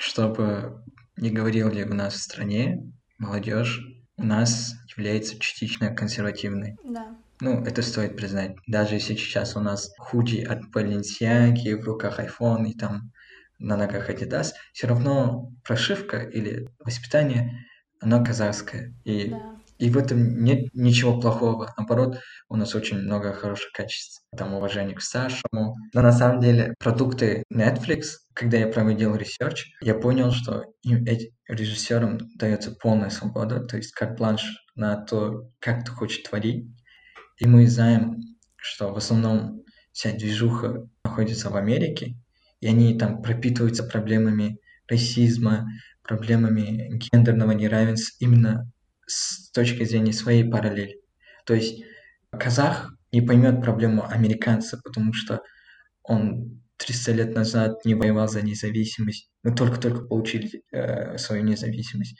[0.00, 0.82] что бы
[1.16, 3.80] ни говорили у нас в стране, молодежь
[4.16, 6.76] у нас является частично консервативной.
[6.82, 7.16] Да.
[7.42, 8.52] Ну, это стоит признать.
[8.68, 13.10] Даже если сейчас у нас худи от Balenciaga, в руках iPhone и там
[13.58, 17.66] на ногах Adidas, все равно прошивка или воспитание,
[18.00, 18.94] оно казахское.
[19.02, 19.56] И Да.
[19.78, 21.74] и в этом нет ничего плохого.
[21.76, 24.22] Наоборот, у нас очень много хороших качеств.
[24.36, 25.74] Там уважение к старшему.
[25.92, 28.02] Но на самом деле продукты Netflix,
[28.34, 33.90] когда я проводил research, я понял, что им, эти, режиссерам дается полная свобода, то есть
[33.94, 34.44] карт-бланш
[34.76, 36.68] на то, как ты хочешь творить.
[37.42, 38.20] И мы знаем,
[38.54, 42.14] что в основном вся движуха находится в Америке,
[42.60, 45.68] и они там пропитываются проблемами расизма,
[46.04, 48.70] проблемами гендерного неравенства именно
[49.08, 51.00] с точки зрения своей параллели.
[51.44, 51.82] То есть
[52.30, 55.42] казах не поймет проблему американца, потому что
[56.04, 59.28] он 300 лет назад не воевал за независимость.
[59.42, 62.16] Мы только-только получили э, свою независимость.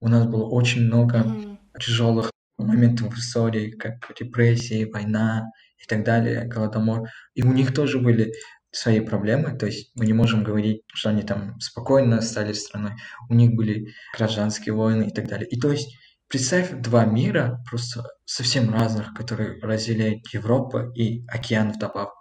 [0.00, 1.58] У нас было очень много Мгм.
[1.78, 2.31] тяжелых
[2.64, 7.08] моментов в истории, как репрессии, война и так далее, голодомор.
[7.34, 8.32] И у них тоже были
[8.70, 12.92] свои проблемы, то есть мы не можем говорить, что они там спокойно стали страной.
[13.28, 15.46] У них были гражданские войны и так далее.
[15.48, 15.94] И то есть
[16.32, 22.14] Представь два мира, просто совсем разных, которые разделяют Европа и океан вдобавок.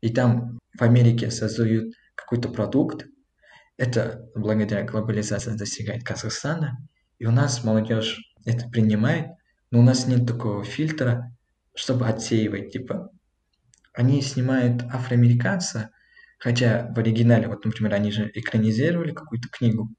[0.00, 3.04] И там в Америке создают какой-то продукт,
[3.76, 6.78] это благодаря глобализации достигает Казахстана,
[7.18, 9.26] и у нас молодежь это принимает,
[9.74, 11.32] но у нас нет такого фильтра,
[11.74, 13.10] чтобы отсеивать, типа,
[13.92, 15.90] они снимают афроамериканца,
[16.38, 19.90] хотя в оригинале, вот, например, они же экранизировали какую-то книгу,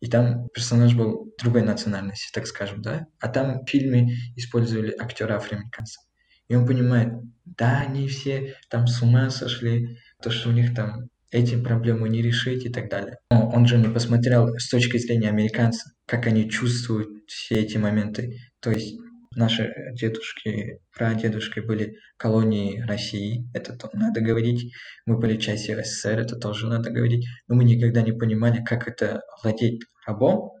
[0.00, 5.36] и там персонаж был другой национальности, так скажем, да, а там в фильме использовали актера
[5.36, 6.00] афроамериканца.
[6.48, 7.12] И он понимает,
[7.44, 12.20] да, они все там с ума сошли, то, что у них там эти проблемы не
[12.20, 13.18] решить и так далее.
[13.30, 18.40] Но он же не посмотрел с точки зрения американца, как они чувствуют все эти моменты.
[18.58, 18.98] То есть
[19.36, 24.72] наши дедушки, прадедушки были колонии России, это то надо говорить.
[25.06, 27.26] Мы были частью СССР, это тоже надо говорить.
[27.48, 30.52] Но мы никогда не понимали, как это владеть рабом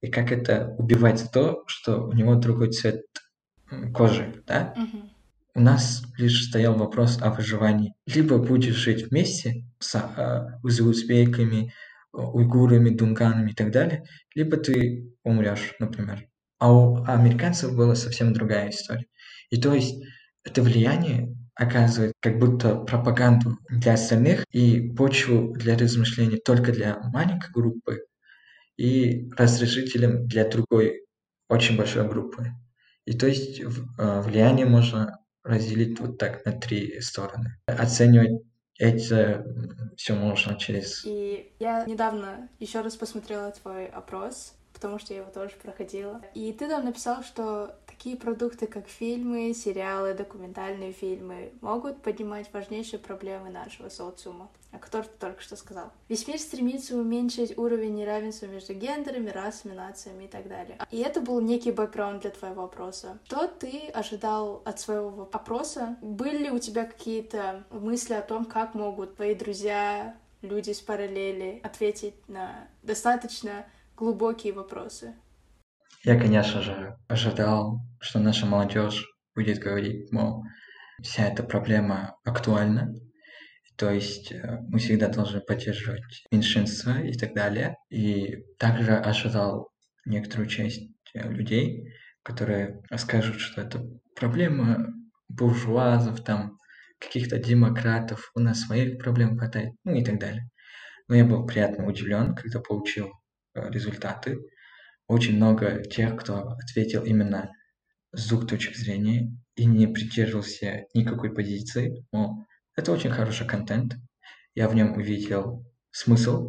[0.00, 3.02] и как это убивать за то, что у него другой цвет
[3.94, 4.74] кожи, да?
[4.76, 5.10] Мгм.
[5.54, 7.94] У нас лишь стоял вопрос о выживании.
[8.06, 11.72] Либо будешь жить вместе с а, узбеками,
[12.12, 14.04] уйгурами, дунганами и так далее,
[14.34, 16.28] либо ты умрешь, например.
[16.58, 19.06] А у американцев была совсем другая история.
[19.50, 20.02] И то есть
[20.44, 27.50] это влияние оказывает как будто пропаганду для остальных и почву для размышлений только для маленькой
[27.52, 28.04] группы
[28.76, 31.02] и разрешителем для другой
[31.48, 32.52] очень большой группы.
[33.04, 37.58] И то есть в- влияние можно разделить вот так на три стороны.
[37.66, 38.42] Оценивать
[38.78, 39.44] это
[39.96, 41.02] все можно через...
[41.04, 46.22] И я недавно еще раз посмотрела твой опрос, потому что я его тоже проходила.
[46.34, 53.00] И ты там написал, что такие продукты, как фильмы, сериалы, документальные фильмы, могут поднимать важнейшие
[53.00, 55.90] проблемы нашего социума, о которых ты только что сказал.
[56.08, 60.78] Весь мир стремится уменьшить уровень неравенства между гендерами, расами, нациями и так далее.
[60.92, 63.18] И это был некий бэкграунд для твоего вопроса.
[63.24, 65.96] Что ты ожидал от своего опроса?
[66.00, 71.60] Были ли у тебя какие-то мысли о том, как могут твои друзья, люди с параллели
[71.64, 73.66] ответить на достаточно
[73.98, 75.14] глубокие вопросы?
[76.04, 80.44] Я, конечно же, ожидал, что наша молодежь будет говорить, мол,
[81.02, 82.94] вся эта проблема актуальна,
[83.76, 84.32] то есть
[84.68, 87.76] мы всегда должны поддерживать меньшинство и так далее.
[87.90, 89.70] И также ожидал
[90.04, 90.82] некоторую часть
[91.14, 93.84] людей, которые скажут, что это
[94.16, 94.86] проблема
[95.28, 96.58] буржуазов, там,
[96.98, 100.48] каких-то демократов, у нас своих проблем хватает, ну и так далее.
[101.06, 103.12] Но я был приятно удивлен, когда получил
[103.70, 104.38] результаты.
[105.06, 107.50] Очень много тех, кто ответил именно
[108.12, 112.06] с двух точек зрения и не придерживался никакой позиции.
[112.12, 112.44] Мол,
[112.76, 113.94] это очень хороший контент.
[114.54, 116.48] Я в нем увидел смысл,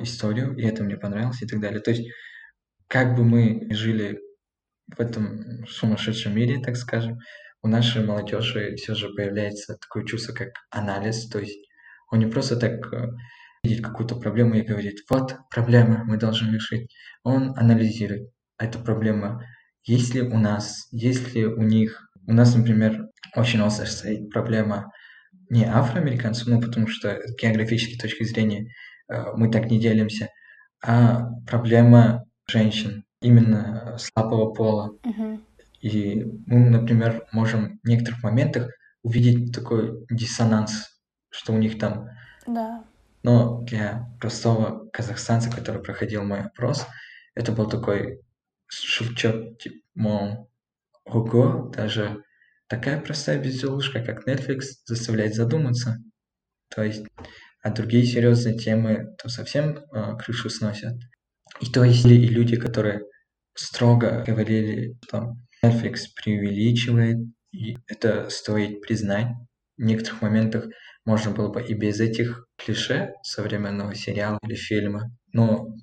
[0.00, 1.80] историю, и это мне понравилось и так далее.
[1.80, 2.08] То есть,
[2.88, 4.20] как бы мы жили
[4.94, 7.18] в этом сумасшедшем мире, так скажем,
[7.62, 11.28] у нашей молодежи все же появляется такое чувство, как анализ.
[11.28, 11.58] То есть
[12.10, 12.80] он не просто так
[13.62, 16.90] видит какую-то проблему и говорит, вот проблема, мы должны решить.
[17.22, 19.40] Он анализирует эту проблему.
[19.84, 22.08] Есть ли у нас, есть ли у них...
[22.26, 24.90] У нас, например, очень остро стоит проблема
[25.48, 28.72] не афроамериканцев, ну, потому что с географической точки зрения
[29.08, 30.28] э, мы так не делимся,
[30.84, 34.92] а проблема женщин, именно слабого пола.
[35.04, 35.44] Мгм.
[35.80, 38.70] И мы, например, можем в некоторых моментах
[39.02, 40.88] увидеть такой диссонанс,
[41.30, 42.08] что у них там
[42.46, 42.84] Да.
[43.22, 46.86] Но для простого казахстанца, который проходил мой опрос,
[47.34, 48.20] это был такой
[48.68, 50.50] шучок, типа, мол,
[51.04, 52.22] ого, даже
[52.68, 55.98] такая простая безделушка, как Netflix, заставляет задуматься.
[56.68, 57.04] То есть,
[57.62, 60.94] а другие серьезные темы то совсем э, крышу сносят.
[61.60, 63.02] И то есть и люди, которые
[63.54, 67.18] строго говорили, что Netflix преувеличивает,
[67.52, 69.28] и это стоит признать.
[69.76, 70.64] В некоторых моментах
[71.04, 75.10] можно было бы и без этих клише современного сериала или фильма.
[75.32, 75.74] Но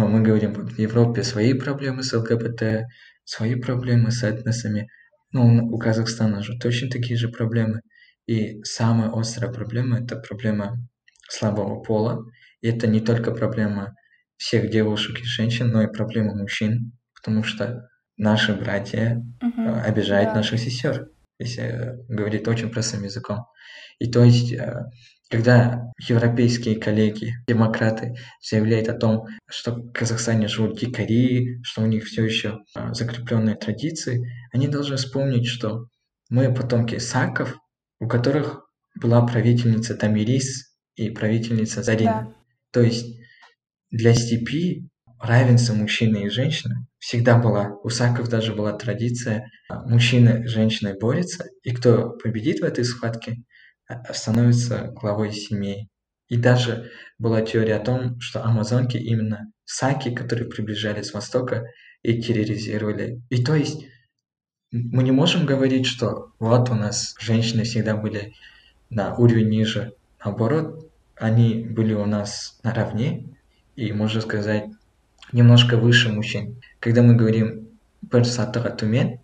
[0.00, 2.86] но мы говорим, в Европе свои проблемы с ЛГБТ,
[3.24, 4.88] свои проблемы с этносами.
[5.32, 7.80] Ну, у Казахстана же точно такие же проблемы.
[8.26, 10.76] И самая острая проблема– это проблема
[11.28, 12.24] слабого пола.
[12.60, 13.94] И это не только проблема
[14.36, 20.36] всех девушек и женщин, но и проблема мужчин, потому что наши братья э, обижают Да.
[20.36, 21.08] наших сестер,
[21.40, 23.46] если э, говорить очень простым языком.
[23.98, 24.84] И то есть, э,
[25.30, 32.04] когда европейские коллеги, демократы заявляют о том, что в Казахстане живут дикари, что у них
[32.04, 35.86] все еще э, закрепленные традиции, они должны вспомнить, что
[36.30, 37.56] мы потомки саков,
[38.00, 42.28] у которых была правительница Тамирис и правительница Зарина.
[42.28, 42.34] Да.
[42.72, 43.18] То есть
[43.90, 44.88] для степи
[45.20, 47.74] равенство мужчины и женщины всегда была.
[47.82, 52.84] У саков даже была традиция, а, мужчина с женщиной борется, и кто победит в этой
[52.84, 53.34] схватке, а,
[54.12, 55.88] становится главой семьи.
[56.28, 61.64] И даже была теория о том, что амазонки именно саки, которые приближались с востока
[62.02, 63.22] и терроризировали.
[63.30, 63.86] И то есть
[64.70, 68.34] мы не можем говорить, что вот у нас женщины всегда были
[68.90, 69.94] на уровень ниже.
[70.22, 73.24] Наоборот, они были у нас наравне,
[73.76, 74.66] и, можно сказать,
[75.32, 76.60] немножко выше мужчин.
[76.80, 77.68] Когда мы говорим
[78.02, 79.18] «бір сатыға төмен»,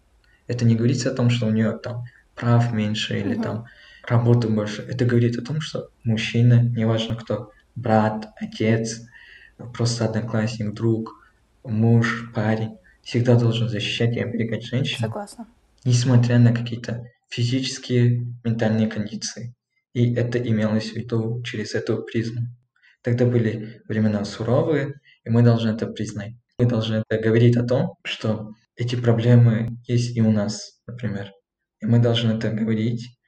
[0.46, 3.42] это не говорится о том, что у нее там прав меньше или Мгм.
[3.42, 3.64] там
[4.08, 4.82] работы больше.
[4.82, 9.02] Это говорит о том, что мужчина, неважно кто, брат, отец,
[9.72, 11.30] просто одноклассник, друг,
[11.64, 15.46] муж, парень, всегда должен защищать и оберегать женщину Согласна.
[15.84, 19.54] несмотря на какие-то физические, ментальные кондиции.
[19.92, 22.48] И это имелось в виду через эту призму.
[23.02, 26.32] Тогда были времена суровые, и мы должны это признать.
[26.58, 31.32] Мы должны это говорить о том, что эти проблемы есть и у нас, например.
[31.80, 33.18] И мы должны это говорить.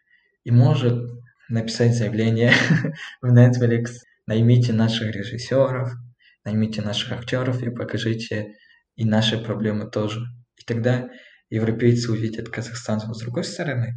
[0.46, 1.10] И может
[1.48, 2.52] написать заявление
[3.20, 3.96] в Netflix,
[4.28, 5.90] наймите наших режиссеров,
[6.44, 8.54] наймите наших актеров и покажите
[8.94, 10.20] и наши проблемы тоже.
[10.56, 11.08] И тогда
[11.50, 13.96] европейцы увидят казахстанцев с другой стороны,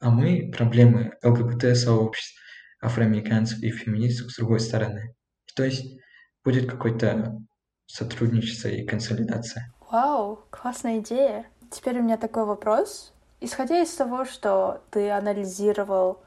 [0.00, 2.40] а мы проблемы ЛГБТ-сообществ,
[2.80, 5.14] афроамериканцев и феминистов с другой стороны.
[5.54, 5.98] То есть
[6.42, 7.36] будет какое-то
[7.84, 9.70] сотрудничество и консолидация.
[9.90, 11.44] Вау, классная идея.
[11.70, 13.13] Теперь у меня такой вопрос.
[13.44, 16.22] Исходя из того, что ты анализировал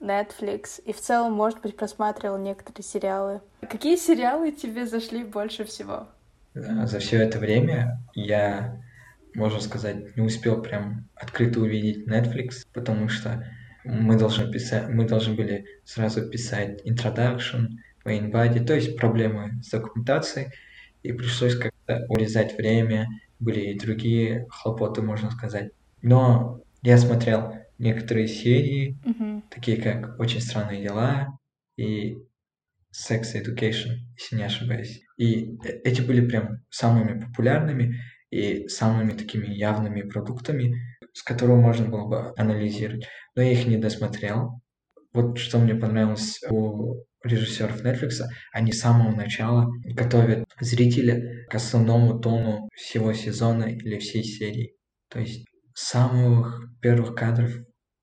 [0.00, 6.08] Netflix и в целом, может быть, просматривал некоторые сериалы, какие сериалы тебе зашли больше всего?
[6.54, 8.80] Э, За все это время я,
[9.34, 13.46] можно сказать, не успел прям открыто увидеть Netflix, потому что
[13.84, 17.68] мы должны писать, мы должны были сразу писать introduction,
[18.06, 20.52] main body, то есть проблемы с документацией,
[21.02, 23.08] и пришлось как-то урезать время,
[23.40, 25.72] были и другие хлопоты, можно сказать.
[26.02, 29.42] Но я смотрел некоторые серии, Мгм.
[29.50, 31.28] такие как «Очень странные дела»
[31.76, 32.16] и
[32.92, 35.00] Sex Education, если не ошибаюсь.
[35.16, 37.96] И э- эти были прям самыми популярными
[38.30, 40.74] и самыми такими явными продуктами,
[41.12, 43.06] с которого можно было бы анализировать.
[43.34, 44.60] Но я их не досмотрел.
[45.12, 48.20] Вот что мне понравилось у режиссеров Netflix,
[48.52, 54.74] они с самого начала готовят зрителя к основному тону всего сезона или всей серии.
[55.08, 57.52] То есть самых первых кадров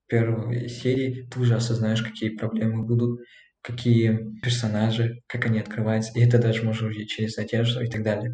[0.06, 3.20] первой серии ты уже осознаешь, какие проблемы будут,
[3.62, 8.32] какие персонажи, как они открываются, и это даже можно увидеть через одежду и так далее.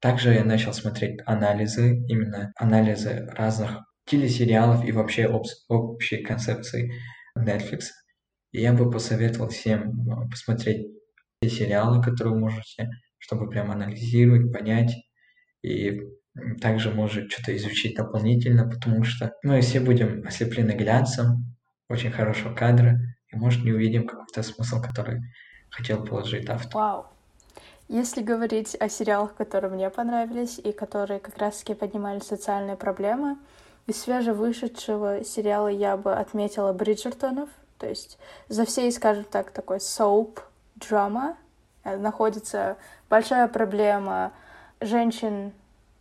[0.00, 6.92] Также я начал смотреть анализы, именно анализы разных телесериалов и вообще обс- общей концепции
[7.38, 7.86] Netflix.
[8.52, 10.86] И я бы посоветовал всем э, посмотреть
[11.42, 14.94] те сериалы, которые вы можете, чтобы прям анализировать, понять.
[15.62, 16.00] И
[16.60, 21.56] также может что-то изучить дополнительно, потому что мы все будем ослеплены глянцем
[21.88, 22.98] очень хорошего кадра,
[23.32, 25.20] и может не увидим какой-то смысл, который
[25.70, 26.74] хотел положить автор.
[26.74, 27.06] Вау.
[27.88, 33.36] Если говорить о сериалах, которые мне понравились и которые как раз-таки поднимали социальные проблемы,
[33.86, 37.48] из свежевышедшего сериала я бы отметила Бриджертонов.
[37.78, 38.18] То есть
[38.48, 40.40] за всей, скажем так, такой соуп
[40.76, 41.36] драма
[41.84, 42.76] находится
[43.08, 44.32] большая проблема
[44.80, 45.52] женщин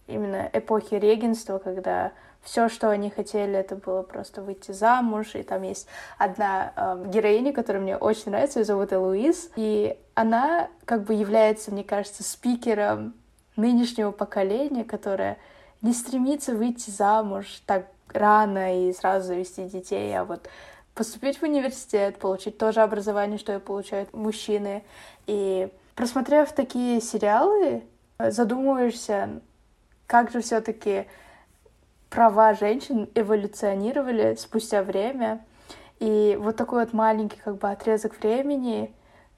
[0.10, 5.36] именно эпохи регенства, когда все, что они хотели, это было просто выйти замуж.
[5.36, 5.88] И там есть
[6.18, 9.50] одна э, героиня, которая мне очень нравится, ее зовут Элуиз.
[9.56, 13.14] И она как бы является, мне кажется, спикером
[13.56, 15.38] нынешнего поколения, которое
[15.82, 20.50] не стремится выйти замуж так рано и сразу завести детей, а вот
[20.96, 24.84] поступить в университет, получить то же образование, что и получают мужчины.
[25.28, 27.84] И просмотрев такие сериалы,
[28.18, 29.42] задумываешься,
[30.10, 31.06] как же все-таки
[32.10, 35.46] права женщин эволюционировали спустя время.
[36.00, 38.92] И вот такой вот маленький как бы отрезок времени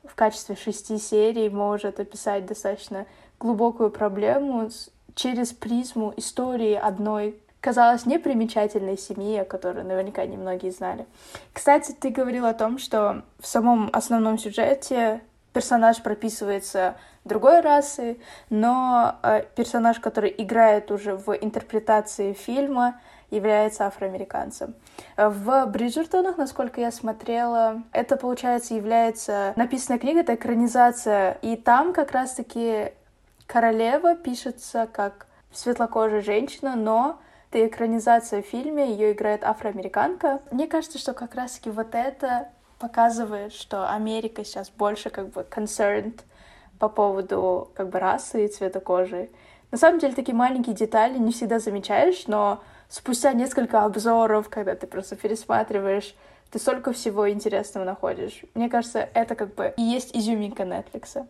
[0.05, 3.05] в качестве шести серий может описать достаточно
[3.37, 4.69] глубокую проблему
[5.13, 11.05] через призму истории одной казалось непримечательной семьи, о которой наверняка немногие знали.
[11.51, 18.17] Кстати, ты говорил о том, что в самом основном сюжете персонаж прописывается другой расы,
[18.49, 22.99] но э, персонаж, который играет уже в интерпретации фильма,
[23.29, 24.75] является афроамериканцем.
[25.15, 32.11] В Бриджертонах, насколько я смотрела, это, получается, является написанная книга, это экранизация, и там как
[32.11, 32.91] раз-таки
[33.47, 37.19] королева пишется как светлокожая женщина, но
[37.49, 40.41] это экранизация в фильме, ее играет афроамериканка.
[40.51, 42.49] Мне кажется, что как раз-таки вот это
[42.79, 46.21] показывает, что Америка сейчас больше как бы concerned
[46.81, 49.29] по поводу как бы расы и цвета кожи.
[49.69, 54.87] На самом деле такие маленькие детали не всегда замечаешь, но спустя несколько обзоров, когда ты
[54.87, 56.15] просто пересматриваешь,
[56.49, 58.41] ты столько всего интересного находишь.
[58.55, 61.23] Мне кажется, это как бы и есть изюминка Netflix.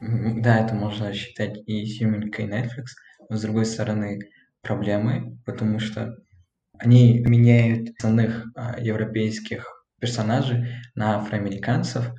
[0.00, 2.88] Да, это можно считать и изюминкой Netflix,
[3.30, 4.20] но с другой стороны
[4.60, 6.16] проблемы, потому что
[6.78, 12.12] они меняют основных а, европейских персонажей на афроамериканцев,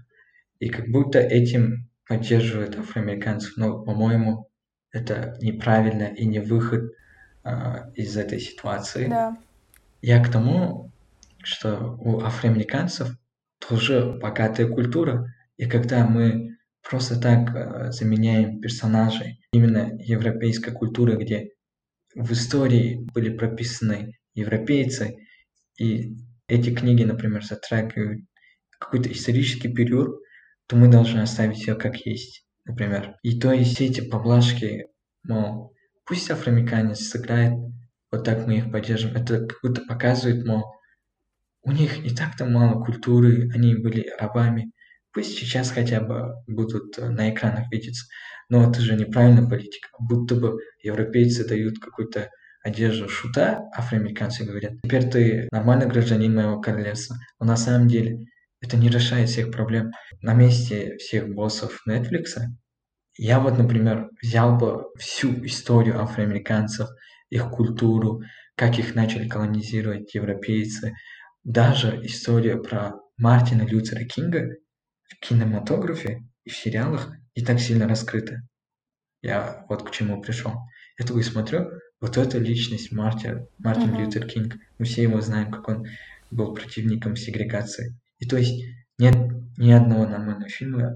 [0.60, 3.58] и как будто этим поддерживают афроамериканцев.
[3.58, 4.50] Но, по-моему,
[4.92, 6.92] это неправильно и не выход
[7.44, 9.08] а, из этой ситуации.
[9.08, 9.38] Да.
[10.02, 10.92] Я к тому,
[11.44, 13.16] что у афроамериканцев
[13.60, 21.50] тоже богатая культура, и когда мы просто так а, заменяем персонажей именно европейской культуры, где
[22.16, 25.18] в истории были прописаны европейцы,
[25.78, 28.22] и эти книги, например, затрагивают
[28.78, 30.20] какой-то исторический период,
[30.72, 33.16] то мы должны оставить все как есть, например.
[33.24, 34.86] И то есть все эти поблажки,
[35.24, 35.74] мол,
[36.06, 37.60] пусть афроамериканец сыграет,
[38.10, 40.64] вот так мы их поддержим, это как будто показывает, мол,
[41.64, 44.72] у них и так-то мало культуры, они были рабами,
[45.12, 48.06] пусть сейчас хотя бы будут на экранах видеться.
[48.48, 49.90] Но это же неправильная политика.
[50.00, 52.30] Будто бы европейцы дают какую-то
[52.64, 57.18] одежду шута, афроамериканцы говорят, теперь ты нормальный гражданин моего королевства.
[57.42, 58.28] Но на самом деле
[58.62, 59.92] это не решает всех проблем.
[60.22, 62.38] На месте всех боссов Netflix
[63.18, 66.88] я вот, например, взял бы всю историю афроамериканцев,
[67.30, 68.22] их культуру,
[68.56, 70.94] как их начали колонизировать европейцы,
[71.44, 74.56] даже историю про Мартина Лютера Кинга
[75.04, 78.42] в кинематографе и в сериалах и так сильно раскрыто.
[79.22, 80.54] Я вот к чему пришел.
[80.98, 84.06] Я такой смотрю, вот эта личность Мартин, Мартин uh-huh.
[84.06, 84.56] Лютер Кинг.
[84.78, 85.86] Мы все его знаем, как он
[86.32, 87.96] был противником сегрегации.
[88.22, 88.64] И то есть
[88.98, 89.18] нет
[89.58, 90.94] ни одного нормального фильма,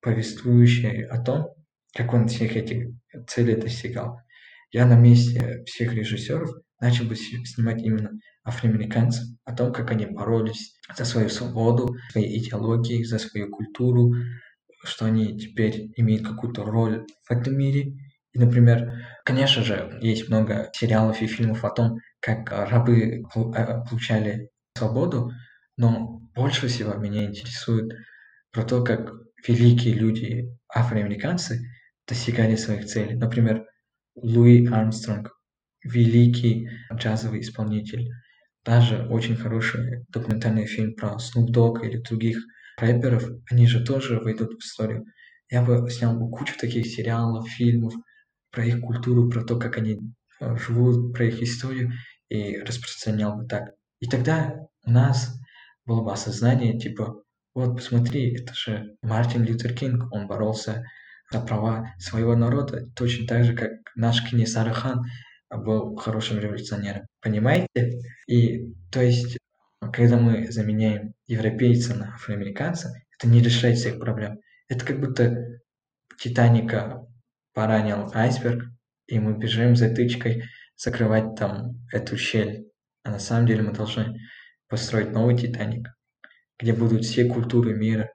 [0.00, 1.48] повествующего о том,
[1.94, 2.90] как он всех этих
[3.26, 4.20] целей достигал.
[4.70, 6.50] Я на месте всех режиссеров
[6.80, 8.10] начал бы снимать именно
[8.44, 14.12] афроамериканцев, о том, как они боролись за свою свободу, своей идеологии, за свою культуру,
[14.84, 17.94] что они теперь имеют какую-то роль в этом мире.
[18.32, 18.92] И, например,
[19.24, 25.32] конечно же, есть много сериалов и фильмов о том, как рабы э, получали свободу,
[25.78, 27.92] но больше всего меня интересует
[28.52, 29.12] про то, как
[29.48, 31.60] великие люди, афроамериканцы,
[32.06, 33.16] достигали своих целей.
[33.16, 33.64] Например,
[34.14, 35.30] Луи Армстронг,
[35.82, 38.08] великий джазовый исполнитель.
[38.64, 42.38] Даже очень хороший документальный фильм про Snoop Dogg или других
[42.78, 45.04] рэперов, они же тоже войдут в историю.
[45.48, 47.94] Я бы снял бы кучу таких сериалов, фильмов
[48.50, 50.00] про их культуру, про то, как они
[50.40, 51.92] э, живут, про их историю
[52.28, 53.70] и распространял бы так.
[54.00, 55.38] И тогда у нас
[55.86, 57.22] было бы осознание, типа,
[57.54, 60.84] вот посмотри, это же Мартин Лютер Кинг, он боролся
[61.32, 65.04] за права своего народа, точно так же, как наш Кенесар Хан
[65.50, 67.06] был хорошим революционером.
[67.22, 68.00] Понимаете?
[68.26, 69.38] И то есть
[69.92, 74.38] когда мы заменяем европейца на афроамериканца, это не решает всех проблем.
[74.68, 75.60] Это как будто
[76.18, 77.06] Титаника
[77.52, 78.64] поранил айсберг,
[79.06, 80.44] и мы бежим за тычкой
[80.76, 82.70] закрывать там эту щель.
[83.02, 84.18] А на самом деле мы должны
[84.68, 85.88] построить новый Титаник,
[86.58, 88.10] где будут все культуры мира,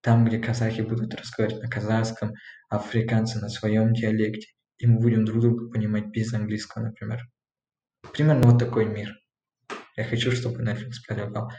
[0.00, 2.34] там, где казахи будут разговаривать на казахском,
[2.68, 7.20] африканцы на своем диалекте, и мы будем друг друга понимать без английского, например.
[8.12, 9.14] Примерно вот такой мир.
[9.96, 11.50] Я хочу, чтобы Netflix продвигал.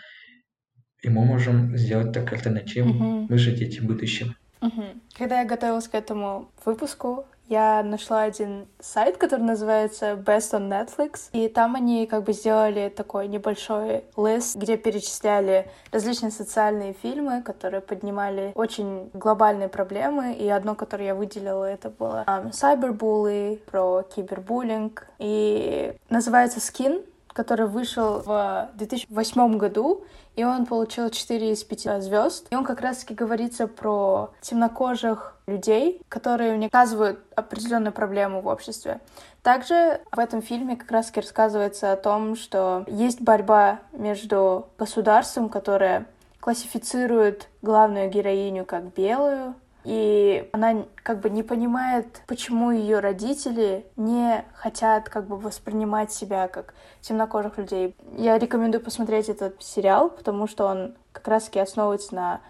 [1.01, 2.89] И мы можем сделать так альтернативу.
[2.89, 3.27] Мгм.
[3.29, 4.35] Мы же дети будущего.
[4.61, 5.01] Мгм.
[5.17, 11.29] Когда я готовилась к этому выпуску, я нашла один сайт, который называется Best on Netflix,
[11.33, 17.81] и там они как бы сделали такой небольшой лист, где перечисляли различные социальные фильмы, которые
[17.81, 25.07] поднимали очень глобальные проблемы, и одно, которое я выделила, это было um, Cyberbully, про кибербуллинг,
[25.17, 27.03] и называется Skin,
[27.33, 30.03] который вышел в 2008 году,
[30.35, 32.47] и он получил 4 из 5 звезд.
[32.49, 38.99] И он как раз-таки говорится про темнокожих людей, которые мне оказывают определенную проблему в обществе.
[39.41, 46.05] Также в этом фильме как раз-таки рассказывается о том, что есть борьба между государством, которое
[46.39, 54.43] классифицирует главную героиню как белую, и она как бы не понимает, почему ее родители не
[54.53, 57.95] хотят как бы воспринимать себя как темнокожих людей.
[58.17, 62.41] Я рекомендую посмотреть этот сериал, потому что он как раз-таки основывается на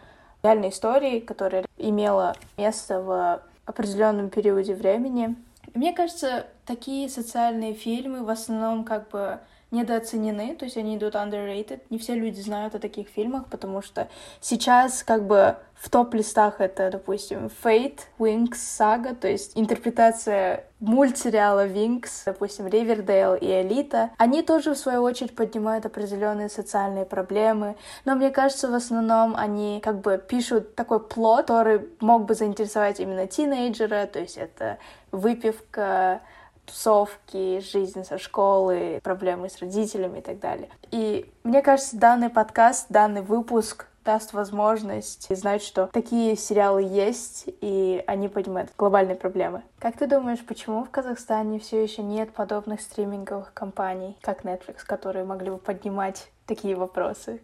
[0.44, 5.36] реальной истории, которая имела место в определенном периоде времени.
[5.76, 9.40] Мне кажется, такие социальные фильмы в основном как бы
[9.72, 11.82] недооценены, то есть они идут underrated.
[11.89, 14.07] Не все люди знают о таких фильмах, потому что
[14.41, 22.09] сейчас как бы в топ-листах это, допустим, Fate, Wings, Saga, то есть интерпретация мультсериала Wings,
[22.26, 24.09] допустим, Ривердейл и Элита.
[24.17, 29.80] Они тоже, в свою очередь, поднимают определенные социальные проблемы, но мне кажется, в основном они
[29.84, 34.80] как бы пишут такой плод, который мог бы заинтересовать именно тинейджера, то есть это
[35.11, 36.22] выпивка,
[36.70, 40.70] тусовки, жизнь со школы, проблемы с родителями и так далее.
[40.91, 48.03] И мне кажется, данный подкаст, данный выпуск даст возможность знать, что такие сериалы есть, и
[48.07, 49.63] они понимают глобальные проблемы.
[49.78, 55.26] Как ты думаешь, почему в Казахстане все еще нет подобных стриминговых компаний, как Netflix, которые
[55.26, 57.41] могли бы поднимать такие вопросы?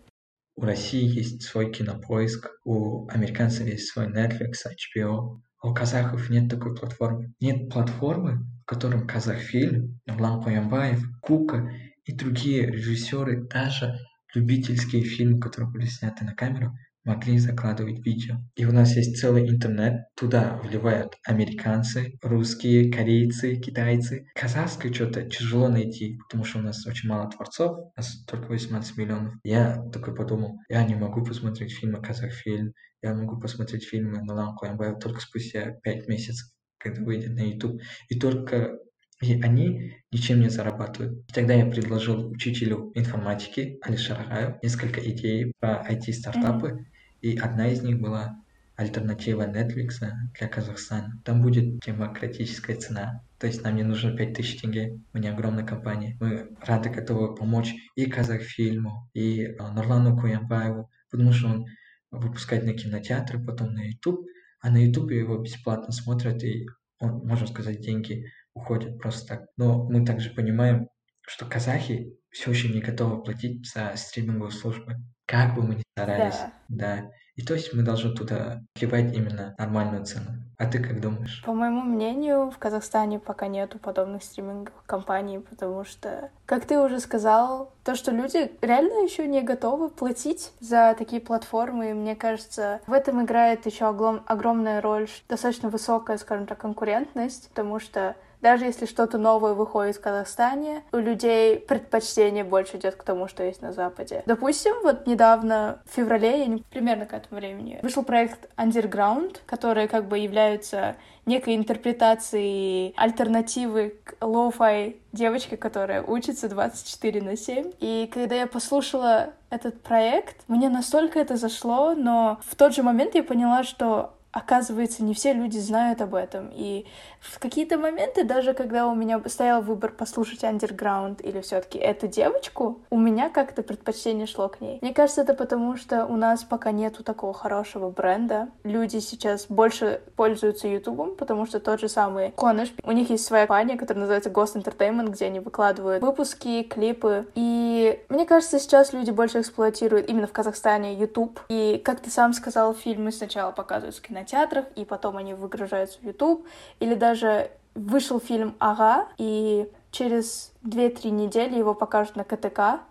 [0.57, 6.47] У России есть свой кинопоиск, у американцев есть свой Netflix, HBO, а у казахов нет
[6.47, 7.33] такой платформы.
[7.39, 11.71] Нет платформы, в котором Казахфильм, Нурлан Куямбаев, Кука
[12.03, 13.97] и другие режиссеры, даже
[14.35, 16.71] любительские фильмы, которые были сняты на камеру,
[17.05, 18.35] могли закладывать видео.
[18.55, 24.27] И у нас есть целый интернет, туда вливают американцы, русские, корейцы, китайцы.
[24.35, 28.97] Казахское что-то тяжело найти, потому что у нас очень мало творцов, у нас только 18
[28.97, 29.35] миллионов.
[29.43, 34.99] Я такой подумал, я не могу посмотреть фильмы казахфильм, я могу посмотреть фильмы Нурлан Куямбаев
[34.99, 37.81] только спустя 5 месяцев когда выйдет на YouTube.
[38.09, 38.77] И только
[39.21, 41.29] и они ничем не зарабатывают.
[41.29, 46.85] И тогда я предложил учителю информатики Али Шарагаю несколько идей про IT-стартапы, mm-hmm.
[47.25, 48.35] И одна из них была
[48.75, 49.95] альтернатива Netflix
[50.37, 51.19] для Казахстана.
[51.25, 53.23] Там будет демократическая цена.
[53.39, 56.17] То есть нам не нужно 5000 тенге, мы не огромная компания.
[56.19, 61.65] Мы рады, готовы помочь и Казахфильму, и а, Нурлану Куямбаеву, потому что он
[62.11, 64.27] выпускает на кинотеатры, потом на YouTube,
[64.61, 66.67] а на Ютубе его бесплатно смотрят, и,
[66.99, 69.45] он, можно сказать, деньги уходят просто так.
[69.57, 70.89] Но мы также понимаем,
[71.21, 74.97] что казахи все еще не готовы платить за стриминговые службы.
[75.25, 76.39] Как бы мы ни старались.
[76.67, 76.97] Да.
[76.97, 77.11] да.
[77.35, 80.31] И то есть мы должны туда кивать именно нормальную цену.
[80.57, 81.43] А ты как думаешь?
[81.43, 87.01] По моему мнению, в Казахстане пока нету подобных стриминговых компаний, потому что, как ты уже
[87.01, 92.79] сказал, то, что люди реально еще не готовы платить за такие платформы, и мне кажется,
[92.87, 98.85] в этом играет еще огромная роль достаточно высокая, скажем так, конкурентность, потому что даже если
[98.85, 103.73] что-то новое выходит в Казахстане, у людей предпочтение больше идет к тому, что есть на
[103.73, 104.23] Западе.
[104.25, 109.87] Допустим, вот недавно, в феврале, я не, примерно к этому времени, вышел проект Underground, который
[109.87, 117.71] как бы является некой интерпретацией альтернативы к lo-fi девочке, которая учится 24 на 7.
[117.79, 123.15] И когда я послушала этот проект, мне настолько это зашло, но в тот же момент
[123.15, 126.51] я поняла, что оказывается, не все люди знают об этом.
[126.53, 126.85] И
[127.21, 132.07] в какие-то моменты, даже когда у меня стоял выбор послушать андерграунд или все таки эту
[132.07, 134.77] девочку, у меня как-то предпочтение шло к ней.
[134.81, 138.49] Мне кажется, это потому, что у нас пока нету такого хорошего бренда.
[138.65, 143.47] Люди сейчас больше пользуются Ютубом, потому что тот же самый Конеш, у них есть своя
[143.47, 147.25] компания, которая называется Ghost Entertainment, где они выкладывают выпуски, клипы.
[147.35, 151.39] И мне кажется, сейчас люди больше эксплуатируют именно в Казахстане YouTube.
[151.47, 156.03] И, как ты сам сказал, фильмы сначала показывают в кинотеатрах, и потом они выгружаются в
[156.03, 156.45] YouTube.
[156.79, 162.81] Или даже вышел фильм «Ага», и через 2-3 недели его покажут на КТК,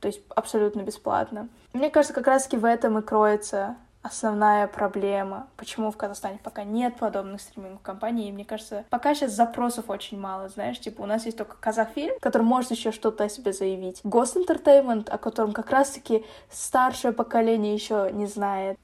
[0.00, 1.48] то есть абсолютно бесплатно.
[1.72, 6.96] Мне кажется, как раз-таки в этом и кроется основная проблема, почему в Казахстане пока нет
[6.96, 8.28] подобных стриминговых компаний.
[8.28, 12.14] И мне кажется, пока сейчас запросов очень мало, знаешь, типа у нас есть только казахфильм,
[12.20, 14.00] который может еще что-то о себе заявить.
[14.04, 18.78] Entertainment, о котором как раз-таки старшее поколение еще не знает.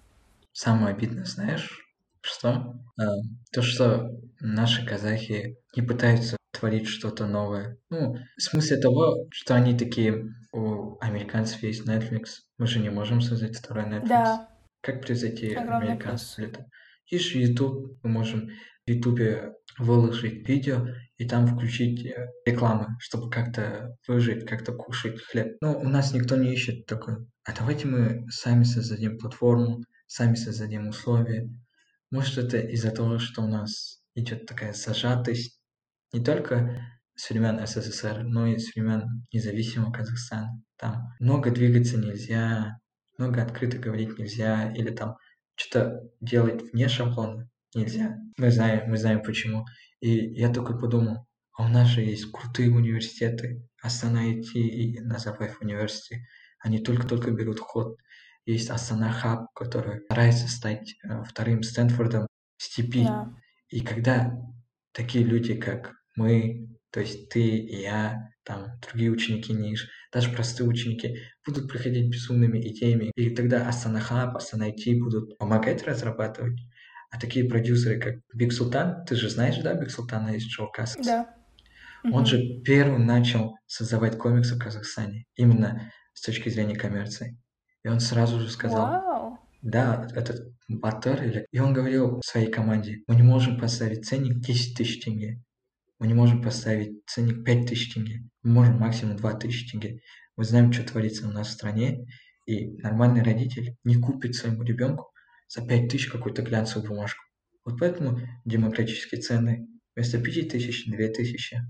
[0.52, 1.81] Самое обидное, знаешь,
[2.22, 2.74] что?
[2.98, 3.04] А,
[3.52, 4.10] то, что
[4.40, 7.78] наши казахи не пытаются творить что-то новое.
[7.90, 12.26] Ну, в смысле того, что они такие, у американцев есть Netflix,
[12.58, 14.08] мы же не можем создать второй Netflix.
[14.08, 14.48] Да.
[14.80, 16.52] Как превзойти американцев?
[16.52, 16.66] Там,
[17.06, 18.50] есть YouTube, мы можем
[18.86, 25.56] в YouTube выложить видео и там включить э, рекламу, чтобы как-то выжить, как-то кушать хлеб.
[25.60, 27.16] Но у нас никто не ищет такой.
[27.44, 31.48] А давайте мы сами создадим платформу, сами создадим условия.
[32.12, 35.58] Может, это из-за того, что у нас идет такая зажатость
[36.12, 40.62] не только с времен СССР, но и с времен независимого Казахстана.
[40.76, 42.78] Там много двигаться нельзя,
[43.16, 45.16] много открыто говорить нельзя, или там
[45.54, 48.18] что-то делать вне шаблона нельзя.
[48.36, 49.64] Мы знаем, мы знаем почему.
[50.00, 55.62] И я только подумал, а у нас же есть крутые университеты, Астана IT и Назарбаев
[55.62, 56.20] университет.
[56.58, 57.96] Они только-только берут ход.
[58.44, 62.26] Есть Astana Hub, который старается стать э, вторым Стэнфордом
[62.56, 63.04] степи.
[63.04, 63.32] Да.
[63.68, 64.32] И когда
[64.92, 70.68] такие люди, как мы, то есть ты и я, там другие ученики НИШ, даже простые
[70.68, 76.60] ученики будут приходить безумными идеями, и тогда Astana Hub, Astana IT будут помогать разрабатывать.
[77.10, 80.72] А такие продюсеры, как Big Sultan, ты же знаешь, да, Big Султана из Шоу
[81.04, 81.34] Да.
[82.10, 87.38] Он же первым начал создавать комиксы в Казахстане, именно с точки зрения коммерции.
[87.84, 89.38] И он сразу же сказал, Вау.
[89.60, 91.46] да, этот Батыр, или...
[91.50, 95.42] и он говорил своей команде, мы не можем поставить ценник 10 тысяч тенге,
[95.98, 100.00] мы не можем поставить ценник 5 тысяч тенге, мы можем максимум 2 тысячи тенге.
[100.36, 102.06] Мы знаем, что творится у нас в стране,
[102.46, 105.12] и нормальный родитель не купит своему ребенку
[105.48, 107.22] за 5 тысяч какую-то глянцевую бумажку.
[107.64, 111.60] Вот поэтому демократические цены вместо 5 тысяч– 2 тысячи.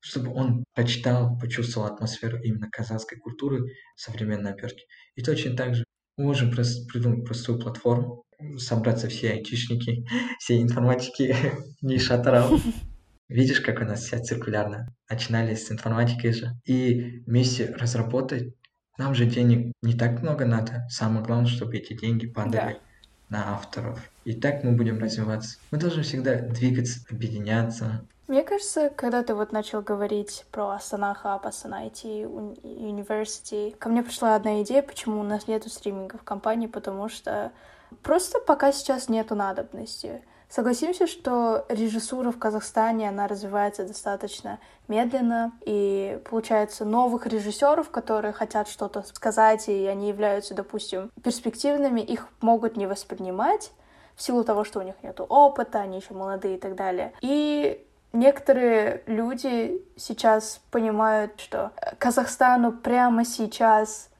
[0.00, 3.64] Чтобы он прочитал, почувствовал атмосферу именно казахской культуры
[3.96, 4.84] современной обертки.
[5.16, 5.84] И точно так же
[6.16, 8.22] мы можем придумать простую платформу,
[8.58, 10.06] собраться все айтишники,
[10.38, 11.34] все информатики,
[11.82, 12.60] не шатаров.
[13.28, 14.88] Видишь, как у нас вся циркулярно.
[15.10, 16.52] Начинали с информатики же.
[16.64, 18.54] И вместе разработать.
[18.96, 20.86] Нам же денег не так много надо.
[20.88, 22.78] Самое главное, чтобы эти деньги падали
[23.28, 23.36] Да.
[23.36, 24.00] на авторов.
[24.28, 25.56] И так мы будем развиваться.
[25.70, 28.04] Мы должны всегда двигаться, объединяться.
[28.26, 32.02] Мне кажется, когда ты вот начал говорить про Астана Хаб, Астана IT,
[32.62, 37.52] University, ко мне пришла одна идея, почему у нас нету стримингов в компании, потому что
[38.02, 40.20] просто пока сейчас нету надобности.
[40.50, 44.58] Согласимся, что режиссура в Казахстане, она развивается достаточно
[44.88, 52.28] медленно, и получается новых режиссеров, которые хотят что-то сказать, и они являются, допустим, перспективными, их
[52.42, 53.72] могут не воспринимать
[54.18, 57.12] в силу того, что у них нет опыта, они еще молодые и так далее.
[57.20, 64.10] И некоторые люди сейчас понимают, что Казахстану прямо сейчас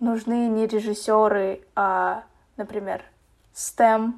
[0.00, 2.24] нужны не режиссеры, а,
[2.58, 3.02] например,
[3.54, 4.12] STEM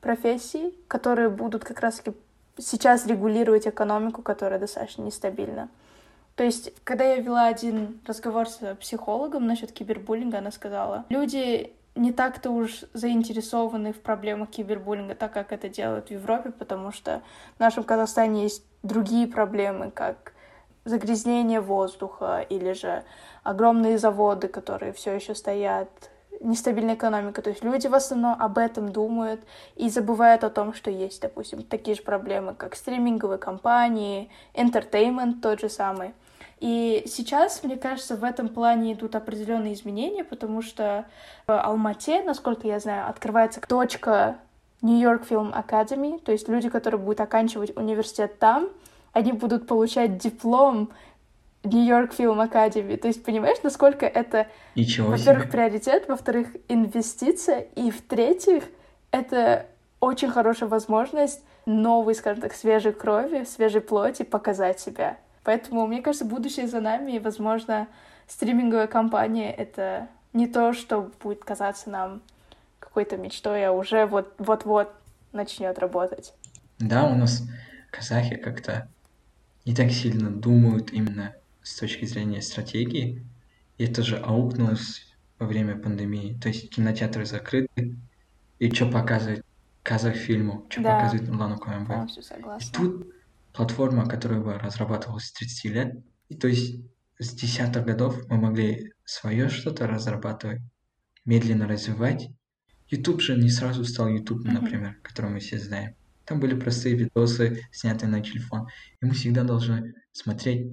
[0.00, 2.16] профессии, которые будут как раз-таки
[2.56, 5.68] сейчас регулировать экономику, которая достаточно нестабильна.
[6.36, 12.12] То есть, когда я вела один разговор с психологом насчет кибербуллинга, она сказала, люди не
[12.12, 17.20] так-то уж заинтересованы в проблемах кибербуллинга, так как это делают в Европе, потому что
[17.56, 20.32] в нашем Казахстане есть другие проблемы, как
[20.86, 23.04] загрязнение воздуха или же
[23.42, 25.90] огромные заводы, которые все еще стоят,
[26.40, 27.42] нестабильная экономика.
[27.42, 29.42] То есть люди в основном об этом думают
[29.76, 35.60] и забывают о том, что есть, допустим, такие же проблемы, как стриминговые компании, entertainment тот
[35.60, 36.14] же самый.
[36.60, 41.06] И сейчас, мне кажется, в этом плане идут определенные изменения, потому что
[41.46, 44.36] в Алмате, насколько я знаю, открывается точка
[44.82, 48.68] York Film Academy, то есть люди, которые будут оканчивать университет там,
[49.12, 50.90] они будут получать диплом
[51.64, 52.96] York Film Academy.
[52.96, 54.46] То есть, понимаешь, насколько это,
[54.76, 58.64] во-первых, приоритет, во-вторых, инвестиция, и в-третьих,
[59.10, 59.66] это
[59.98, 65.18] очень хорошая возможность новой, скажем так, свежей крови, свежей плоти показать себя.
[65.44, 67.88] Поэтому, мне кажется, будущее за нами, и, возможно,
[68.26, 72.22] стриминговая компания— это не то, что будет казаться нам
[72.78, 74.92] какой-то мечтой, а уже вот- вот-вот
[75.32, 76.34] начнет работать.
[76.78, 77.42] Да, у нас
[77.90, 78.88] казахи как-то
[79.64, 83.24] не так сильно думают именно с точки зрения стратегии.
[83.78, 85.06] И это же аукнулось
[85.38, 86.38] во время пандемии.
[86.40, 87.96] То есть кинотеатры закрыты,
[88.58, 89.44] и что показывает
[89.82, 90.94] казахфильму, что Да.
[90.96, 92.10] показывает Нурлан КМБ.
[92.22, 92.72] Согласна.
[92.78, 93.06] тут
[93.52, 95.94] платформа, которая бы разрабатывалась с 30 лет,
[96.28, 96.80] и то есть
[97.18, 100.62] с десятых годов мы могли свое что-то разрабатывать,
[101.24, 102.30] медленно развивать.
[102.88, 105.94] YouTube же не сразу стал YouTube, например, который мы все знаем.
[106.24, 108.68] Там были простые видосы, снятые на телефон.
[109.00, 110.72] И мы всегда должны смотреть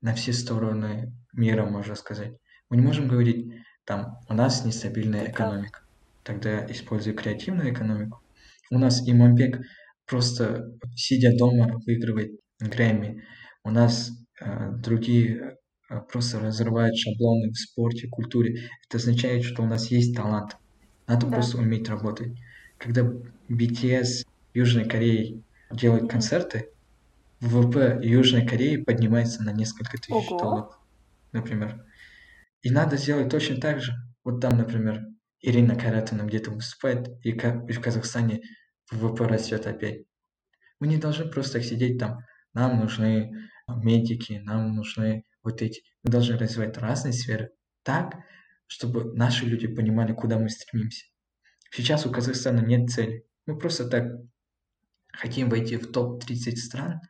[0.00, 2.34] на все стороны мира, можно сказать.
[2.70, 3.54] Мы не можем говорить,
[3.84, 5.80] там, у нас нестабильная экономика.
[6.22, 8.22] Тогда используй креативную экономику.
[8.70, 9.60] У нас Имамбек
[10.06, 13.22] просто, сидя дома, выигрывает Грэмми.
[13.64, 15.56] У нас э, другие
[15.90, 18.68] э, просто разрывают шаблоны в спорте, культуре.
[18.88, 20.56] Это означает, что у нас есть талант.
[21.06, 21.32] Надо Да.
[21.32, 22.32] просто уметь работать.
[22.78, 23.02] Когда
[23.48, 24.24] BTS
[24.54, 26.10] Южной Кореи делают Мгм.
[26.10, 26.66] концерты,
[27.40, 30.38] ВВП Южной Кореи поднимается на несколько тысяч Ого.
[30.40, 30.74] долларов,
[31.32, 31.84] например.
[32.62, 33.92] И надо сделать точно так же.
[34.24, 35.02] Вот там, например,
[35.40, 38.40] Ирина Кайратовна где-то выступает, и в Казахстане
[38.90, 40.04] ВВП растет опять.
[40.80, 42.18] Мы не должны просто сидеть там.
[42.52, 43.32] Нам нужны
[43.68, 45.82] медики, нам нужны вот эти.
[46.02, 47.50] Мы должны развивать разные сферы
[47.82, 48.16] так,
[48.66, 51.06] чтобы наши люди понимали, куда мы стремимся.
[51.70, 53.26] Сейчас у Казахстана нет цели.
[53.46, 54.04] Мы просто так
[55.12, 57.00] хотим войти в топ-30 стран.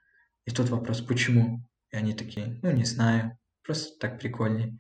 [0.47, 1.67] И тут вопрос, почему?
[1.91, 4.79] И они такие, ну не знаю, просто так прикольнее.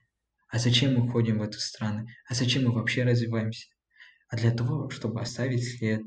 [0.49, 2.07] А зачем мы ходим в эти страны?
[2.29, 3.69] А зачем мы вообще развиваемся?
[4.29, 6.03] А для того, чтобы оставить след,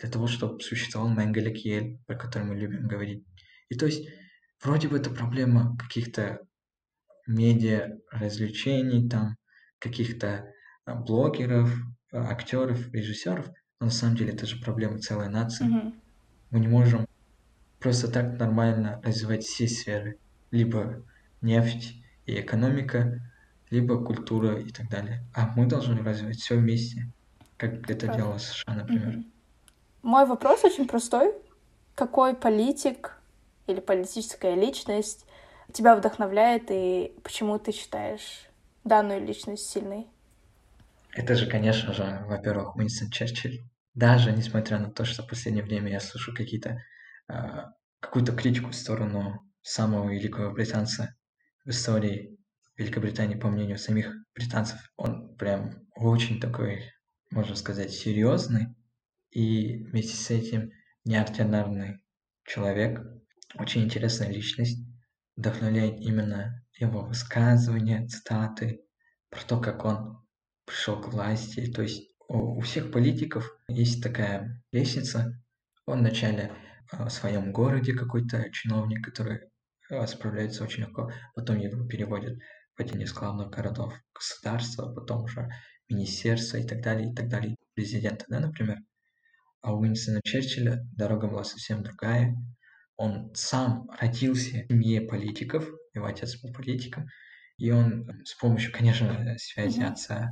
[0.00, 3.24] для того, чтобы существовал Менгеле Киель, про который мы любим говорить.
[3.68, 4.08] И то есть,
[4.62, 6.40] вроде бы это проблема каких-то
[7.26, 9.36] медиа развлечений, там,
[9.78, 10.52] каких-то
[10.84, 11.72] а, блогеров,
[12.12, 13.48] а, актеров, режиссеров,
[13.78, 15.64] но на самом деле это же проблема целой нации.
[15.64, 16.02] Мгм.
[16.50, 17.06] Мы не можем
[17.78, 20.18] просто так нормально развивать все сферы.
[20.50, 21.06] Либо
[21.40, 21.94] нефть
[22.26, 23.20] и экономика,
[23.70, 25.24] либо культура и так далее.
[25.34, 27.12] А мы должны развивать все вместе,
[27.56, 28.16] как это Прав.
[28.16, 29.08] делала США, например.
[29.08, 29.32] Мгм.
[30.02, 31.34] Мой вопрос очень простой.
[31.94, 33.20] Какой политик
[33.66, 35.26] или политическая личность
[35.72, 38.48] тебя вдохновляет и почему ты считаешь
[38.84, 40.06] данную личность сильной?
[41.12, 43.62] Это же, конечно же, во-первых, Уинстон Черчилль.
[43.94, 46.82] Даже несмотря на то, что в последнее время я слышу какие-то
[47.28, 51.14] а, какую-то критику в сторону самого великого британца
[51.64, 52.38] в истории
[52.76, 56.90] Великобритании, по мнению самих британцев, он прям очень такой,
[57.30, 58.68] можно сказать, серьезный
[59.30, 60.70] и вместе с этим
[61.04, 62.04] неординарный
[62.44, 63.00] человек,
[63.54, 64.78] очень интересная личность,
[65.36, 68.80] вдохновляет именно его высказывания, цитаты,
[69.30, 70.24] про то, как он
[70.66, 71.70] пришел к власти.
[71.70, 75.40] То есть у, всех политиков есть такая лестница.
[75.86, 76.52] Он вначале
[76.90, 79.40] а, в своем городе какой-то чиновник, который
[79.90, 82.38] а, справляется очень легко, потом его переводят
[82.76, 85.48] в один из главных городов государства, потом уже
[85.88, 88.78] министерство и так далее, и так далее, президента, да, например.
[89.62, 92.34] А у Уинстона Черчилля дорога была совсем другая.
[92.96, 97.06] Он сам родился в семье политиков, его отец был политиком,
[97.58, 99.82] и он с помощью, конечно, связи Мгм.
[99.82, 100.30] отца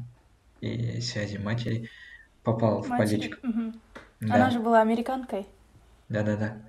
[0.61, 1.89] и связи матери
[2.43, 2.97] попал в Матери.
[2.97, 3.39] политику.
[3.43, 3.81] Мгм.
[4.21, 4.35] Да.
[4.35, 5.47] Она же была американкой.
[6.09, 6.69] Да-да-да.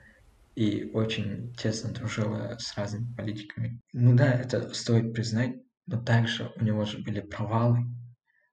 [0.55, 3.81] И очень тесно дружила с разными политиками.
[3.93, 5.55] Ну да, это стоит признать,
[5.87, 7.85] но также у него же были провалы,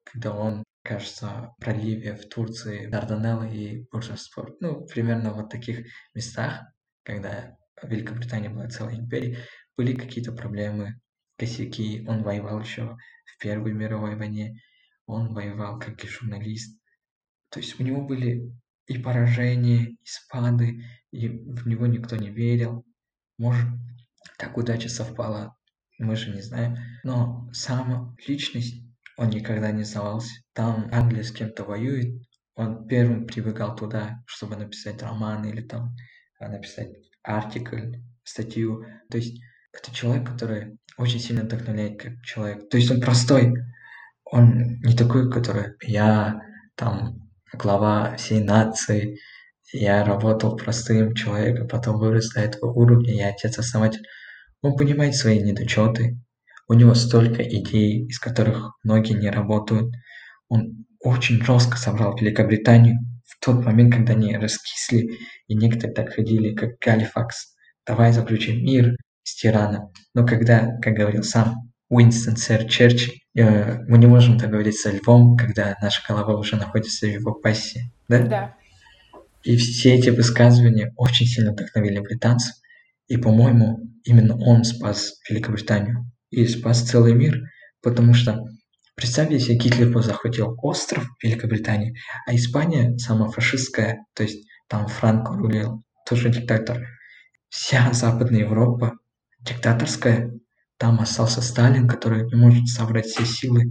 [0.04, 6.62] когда он, кажется, проливе в Турции, Дарданеллы и Буржаспорт, ну, примерно вот таких местах,
[7.03, 9.39] когда Великобритания была целой империей,
[9.76, 11.01] были какие-то проблемы,
[11.37, 12.05] косяки.
[12.09, 14.61] Он воевал еще в Первой мировой войне,
[15.07, 16.78] он воевал как и журналист.
[17.51, 18.53] То есть у него были
[18.87, 22.84] и поражения, и спады, и в него никто не верил.
[23.39, 23.68] Может,
[24.39, 25.57] так удача совпала,
[25.99, 26.76] мы же не знаем.
[27.05, 28.86] Но сам личность,
[29.16, 30.30] он никогда не сдавался.
[30.52, 32.22] Там Англия с кем-то воюет,
[32.54, 35.94] он первым прибегал туда, чтобы написать роман или там
[36.38, 36.90] а, написать
[37.22, 38.84] артикль, статью.
[39.10, 39.40] То есть
[39.72, 42.68] это человек, который очень сильно вдохновляет как человек.
[42.70, 43.54] То есть он простой.
[44.24, 46.40] Он не такой, который я
[46.74, 49.18] там глава всей нации,
[49.72, 54.02] я работал простым человеком, потом вырос до этого уровня, я отец-основатель.
[54.62, 56.18] Он понимает свои недочеты,
[56.68, 59.94] у него столько идей, из которых многие не работают.
[60.48, 66.54] Он очень жестко собрал Великобританию, в тот момент, когда они раскисли, и некоторые так ходили,
[66.54, 67.54] как Галифакс,
[67.86, 69.92] давай заключим мир с тираном.
[70.14, 74.90] Но когда, как говорил сам Уинстон Сэр Черчилль, э, мы не можем так говорить со
[74.90, 77.92] львом, когда наша голова уже находится в его пассии.
[78.08, 78.22] Да?
[78.22, 78.54] Да.
[79.42, 82.54] И все эти высказывания очень сильно вдохновили британцев.
[83.06, 87.41] И, по-моему, именно он спас Великобританию и спас целый мир,
[87.82, 88.45] потому что
[88.95, 95.32] представь, если Гитлер бы захватил остров Великобритании, а Испания самая фашистская, то есть там Франко
[95.32, 96.87] рулил, тоже диктатор.
[97.49, 98.93] Вся Западная Европа
[99.41, 100.32] диктаторская,
[100.78, 103.70] там остался Сталин, который не может собрать все силы,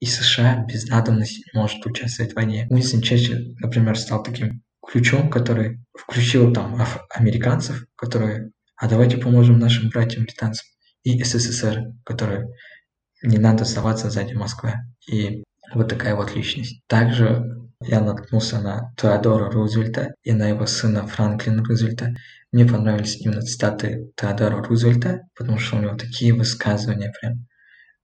[0.00, 2.66] и США без надобности не может участвовать в войне.
[2.70, 9.90] Уинстон Черчилль, например, стал таким ключом, который включил там американцев, которые а давайте поможем нашим
[9.90, 10.66] братьям британцам
[11.02, 12.48] и СССР, которые
[13.22, 14.74] не надо оставаться сзади Москвы.
[15.08, 15.42] И
[15.74, 16.82] вот такая вот личность.
[16.86, 22.14] Также я наткнулся на Теодора Рузвельта и на его сына Франклина Рузвельта.
[22.52, 27.46] Мне понравились именно цитаты Теодора Рузвельта, потому что у него такие высказывания прям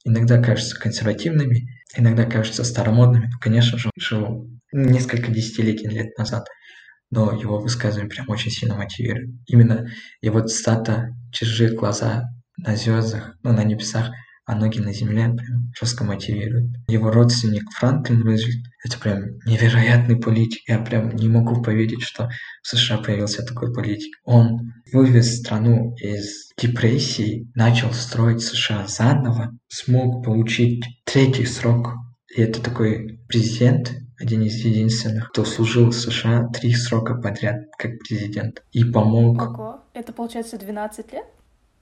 [0.04, 1.66] иногда кажутся консервативными,
[1.96, 3.26] иногда кажутся старомодными.
[3.26, 6.46] Ну, конечно же, жил несколько десятилетий лет назад
[7.10, 9.30] но его высказывание прям очень сильно мотивирует.
[9.46, 9.86] Именно
[10.20, 12.24] его цитата «Чужие глаза
[12.56, 14.10] на звездах, ну, на небесах,
[14.46, 16.70] а ноги на земле» прям жестко мотивирует.
[16.88, 20.62] Его родственник Франклин Рузвельт– это прям невероятный политик.
[20.68, 22.28] Я прям не могу поверить, что
[22.62, 24.16] в США появился такой политик.
[24.24, 31.94] Он вывез страну из депрессии, начал строить США заново, смог получить третий срок.
[32.34, 37.98] И это такой президент, один из единственных, кто служил в США три срока подряд как
[37.98, 39.42] президент и помог...
[39.42, 41.24] Ого, это получается 12 лет?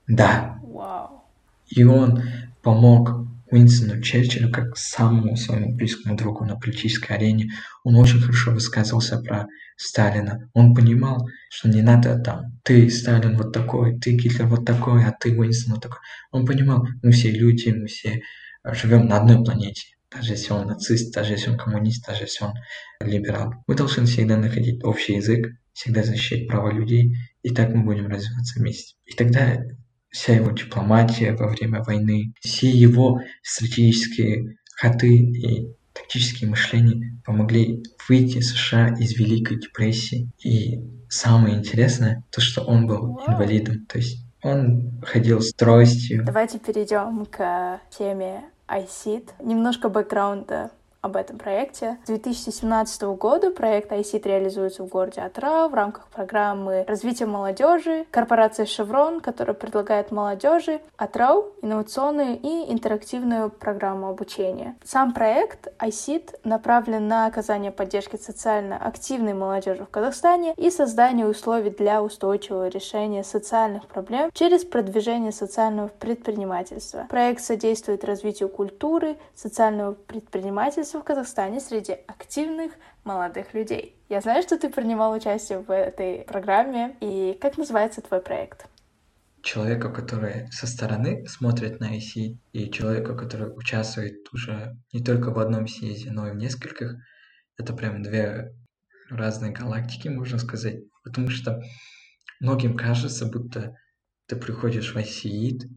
[0.07, 0.59] Да.
[0.63, 1.23] Вау.
[1.67, 2.21] И он
[2.61, 7.51] помог Уинстону Черчиллю как самому своему близкому другу на политической арене.
[7.83, 9.47] Он очень хорошо высказывался про
[9.77, 10.49] Сталина.
[10.53, 15.11] Он понимал, что не надо там, ты, Сталин, вот такой, ты, Гитлер, вот такой, а
[15.11, 15.99] ты, Уинстон, вот такой.
[16.31, 18.21] Он понимал, мы все люди, мы все
[18.63, 22.53] живем на одной планете даже если он нацист, даже если он коммунист, даже если он
[23.01, 23.53] либерал.
[23.67, 28.59] Мы должны всегда находить общий язык, всегда защищать права людей, и так мы будем развиваться
[28.59, 28.95] вместе.
[29.05, 29.57] И тогда
[30.15, 38.39] вся его дипломатия во время войны, все его стратегические ходы и тактические мышления помогли выйти
[38.39, 40.29] США из Великой депрессии.
[40.43, 43.85] И самое интересное, то, что он был инвалидом.
[43.87, 46.23] То есть он ходил с тростью.
[46.25, 49.31] Давайте перейдем к теме iSeed.
[49.43, 50.71] Немножко бэкграунда
[51.05, 51.97] об этом проекте.
[52.03, 58.65] С 2017 года проект iSeed реализуется в городе Атра в рамках программы развития молодежи корпорации
[58.65, 64.75] Chevron, которая предлагает молодежи Атрау инновационную и интерактивную программу обучения.
[64.83, 71.69] Сам проект iSeed направлен на оказание поддержки социально активной молодежи в Казахстане и создание условий
[71.69, 77.05] для устойчивого решения социальных проблем через продвижение социального предпринимательства.
[77.09, 82.73] Проект содействует развитию культуры, социального предпринимательства в Казахстане среди активных
[83.03, 83.95] молодых людей.
[84.09, 88.67] Я знаю, что ты принимал участие в этой программе, и как называется твой проект?
[89.41, 95.39] Человеку, который со стороны смотрит на IC, и человеку, который участвует уже не только в
[95.39, 96.95] одном съезде, но и в нескольких,
[97.57, 98.53] это прям две
[99.09, 100.79] разные галактики, можно сказать.
[101.03, 101.61] Потому что
[102.39, 103.75] многим кажется, будто
[104.27, 105.69] ты приходишь в ICID,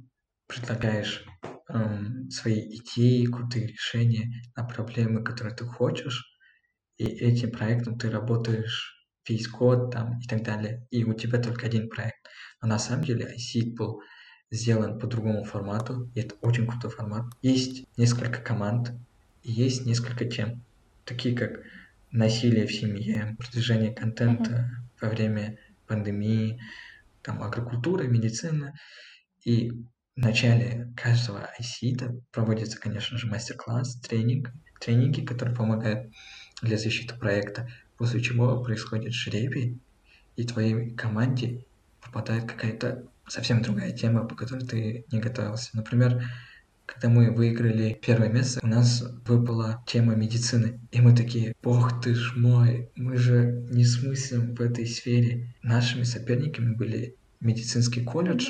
[0.48, 1.24] предлагаешь
[1.68, 6.24] эм, свои идеи, крутые решения на проблемы, которые ты хочешь,
[6.96, 11.66] и этим проектом ты работаешь весь год там и так далее, и у тебя только
[11.66, 12.26] один проект.
[12.60, 14.02] Но на самом деле iSeed был
[14.50, 17.26] сделан по другому формату, и это очень крутой формат.
[17.42, 18.92] Есть несколько команд,
[19.42, 20.64] и есть несколько тем,
[21.04, 21.60] такие как
[22.10, 25.02] насилие в семье, продвижение контента mm-hmm.
[25.02, 26.60] во время пандемии,
[27.22, 28.74] там агрокультура, медицина.
[29.44, 29.84] И
[30.18, 34.50] в начале каждого IC проводится, конечно же, мастер-класс, тренинг,
[34.80, 36.12] тренинги, которые помогают
[36.60, 39.78] для защиты проекта, после чего происходит жребий,
[40.34, 41.64] и твоей команде
[42.04, 45.70] попадает какая-то совсем другая тема, по которой ты не готовился.
[45.74, 46.20] Например,
[46.84, 50.80] когда мы выиграли первое место, у нас выпала тема медицины.
[50.90, 55.54] И мы такие, бог ты ж мой, мы же не смыслим в этой сфере.
[55.62, 58.48] Нашими соперниками были медицинский колледж,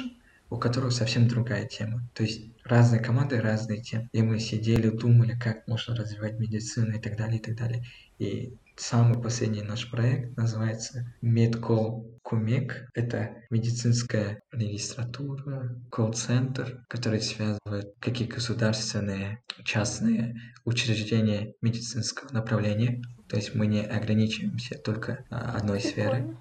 [0.50, 2.02] у которого совсем другая тема.
[2.14, 4.08] То есть разные команды, разные темы.
[4.12, 7.84] И мы сидели, думали, как можно развивать медицину и так далее, и так далее.
[8.18, 12.88] И самый последний наш проект называется Медкол Кумек.
[12.94, 23.66] Это медицинская регистратура, колл-центр, который связывает какие государственные, частные учреждения медицинского направления То есть мы
[23.66, 26.36] не ограничиваемся только а, одной сферой.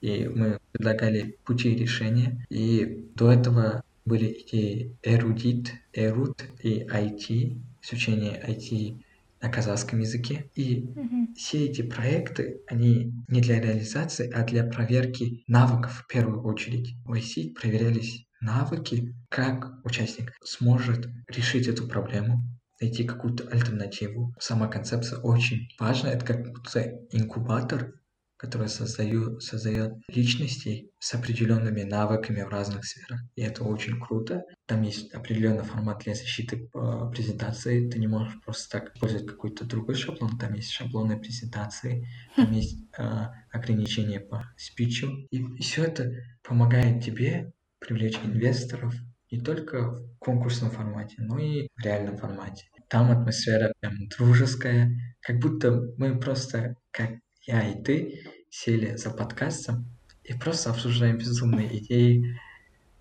[0.00, 2.44] И мы предлагали пути решения.
[2.50, 9.00] И до этого были идеи эрудит, эрут и IT, изучение IT
[9.40, 10.50] на казахском языке.
[10.54, 11.34] И Мгм.
[11.34, 16.94] все эти проекты, они не для реализации, а для проверки навыков в первую очередь.
[17.04, 22.42] В IC проверялись навыки, как участник сможет решить эту проблему,
[22.80, 24.32] найти какую-то альтернативу.
[24.38, 26.12] Сама концепция очень важна.
[26.12, 26.80] Это как будто
[27.10, 27.94] инкубатор,
[28.38, 33.20] который создает, создает личностей с определенными навыками в разных сферах.
[33.34, 34.44] И это очень круто.
[34.66, 37.90] Там есть определенный формат для защиты э, презентации.
[37.90, 40.38] Ты не можешь просто так использовать какой-то другой шаблон.
[40.38, 43.02] Там есть шаблоны презентации, там есть э,
[43.50, 45.26] ограничения по спичу.
[45.30, 46.12] И все это
[46.42, 48.94] помогает тебе привлечь инвесторов
[49.30, 52.66] не только в конкурсном формате, но и в реальном формате.
[52.88, 57.10] Там атмосфера прям дружеская, как будто мы просто, как
[57.48, 58.20] я и ты,
[58.50, 59.86] сели за подкастом
[60.22, 62.38] и просто обсуждаем безумные идеи,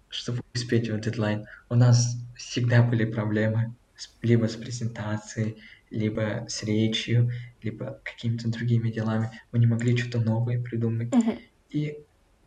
[0.08, 1.46] чтобы успеть в дедлайн.
[1.70, 3.76] У нас всегда были проблемы
[4.22, 7.30] либо с презентацией, либо с речью,
[7.62, 9.32] либо какими-то другими делами.
[9.52, 11.14] Мы не могли что-то новое придумать.
[11.14, 11.40] Мгм.
[11.70, 11.98] И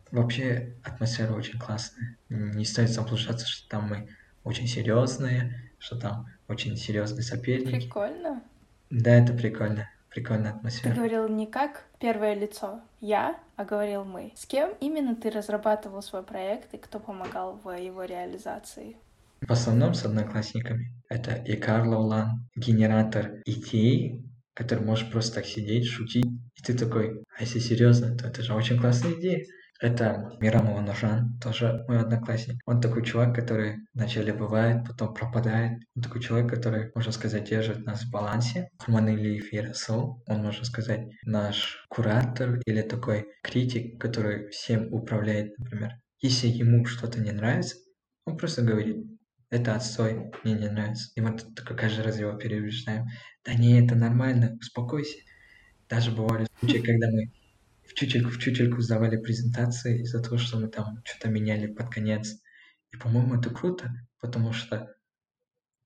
[0.09, 2.17] вообще атмосфера очень классная.
[2.29, 4.09] Не стоит заблуждаться, что там мы
[4.43, 7.85] очень серьезные, что там очень серьезные соперники.
[7.85, 8.43] Прикольно.
[8.89, 9.87] Да, это прикольно.
[10.11, 10.93] Прикольная Ты атмосфера.
[10.93, 14.33] говорил не как первое лицо я, а говорил мы.
[14.35, 18.97] С кем именно ты разрабатывал свой проект и кто помогал в его реализации?
[19.41, 20.93] В основном с одноклассниками.
[21.09, 24.21] Это и Карло Улан, генератор идей,
[24.53, 26.25] который можешь просто так сидеть, шутить.
[26.25, 29.43] И ты такой, а если серьезно, то это же очень классная идея.
[29.81, 32.61] Это Мирам Ножан, тоже мой одноклассник.
[32.67, 35.81] Он такой чувак, который вначале бывает, потом пропадает.
[35.95, 38.69] Он такой человек, который, можно сказать, держит нас в балансе.
[38.77, 45.95] Курманилиев Ярасол, он, можно сказать, наш куратор или такой критик, который всем управляет, например.
[46.19, 47.77] Если ему что-то не нравится,
[48.25, 48.97] он просто говорит,
[49.49, 51.11] это отстой, мне не нравится.
[51.15, 53.07] И мы тут каждый раз его переубеждаем.
[53.43, 55.17] Да не, это нормально, успокойся.
[55.89, 57.31] Даже бывали случаи, когда мы
[57.91, 62.37] в чучельку в чучельку сдавали презентации из-за того, что мы там что-то меняли под конец.
[62.93, 64.87] И, по-моему, это круто, потому что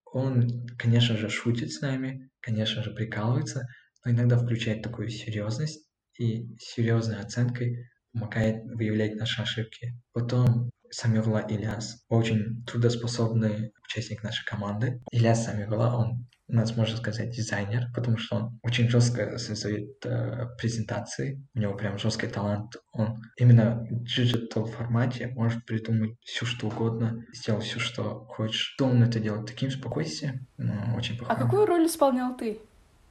[0.05, 3.67] он, конечно же, шутит с нами, конечно же, прикалывается,
[4.03, 5.87] но иногда включает такую серьезность
[6.19, 9.99] и серьезной оценкой помогает выявлять наши ошибки.
[10.13, 15.01] Потом Самирла Ильяс, очень трудоспособный участник нашей команды.
[15.11, 20.45] Ильяс Самирла, он у нас, можно сказать, дизайнер, потому что он очень жестко создает э,
[20.57, 22.75] презентации, у него прям жесткий талант.
[22.91, 28.73] Он именно в digital формате может придумать все, что угодно, сделать все, что хочешь.
[28.75, 31.39] Что он это делает таким спокойствием, ну, очень А похоже.
[31.39, 32.59] какую роль исполнял ты?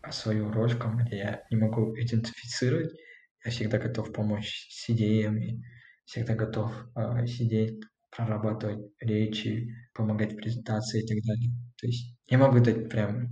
[0.03, 2.93] А свою роль в команде я не могу идентифицировать.
[3.45, 5.62] Я всегда готов помочь с идеями,
[6.05, 7.80] всегда готов э, сидеть,
[8.16, 11.51] прорабатывать речи, помогать в презентации и так далее.
[11.80, 13.29] То есть я могу дать прям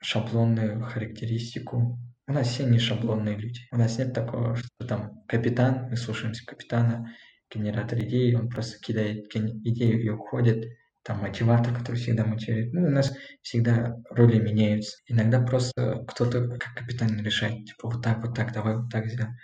[0.00, 1.98] шаблонную характеристику.
[2.26, 3.60] У нас все не шаблонные люди.
[3.70, 7.14] У нас нет такого, что там капитан, мы слушаемся капитана,
[7.52, 10.66] генератор идеи, он просто кидает идею и уходит.
[11.04, 12.72] Там мотиватор, который всегда мотивирует.
[12.72, 13.12] Ну, у нас
[13.42, 14.98] всегда роли меняются.
[15.06, 19.34] Иногда просто кто-то как капитан решает, типа вот так, вот так, давай вот так сделаем.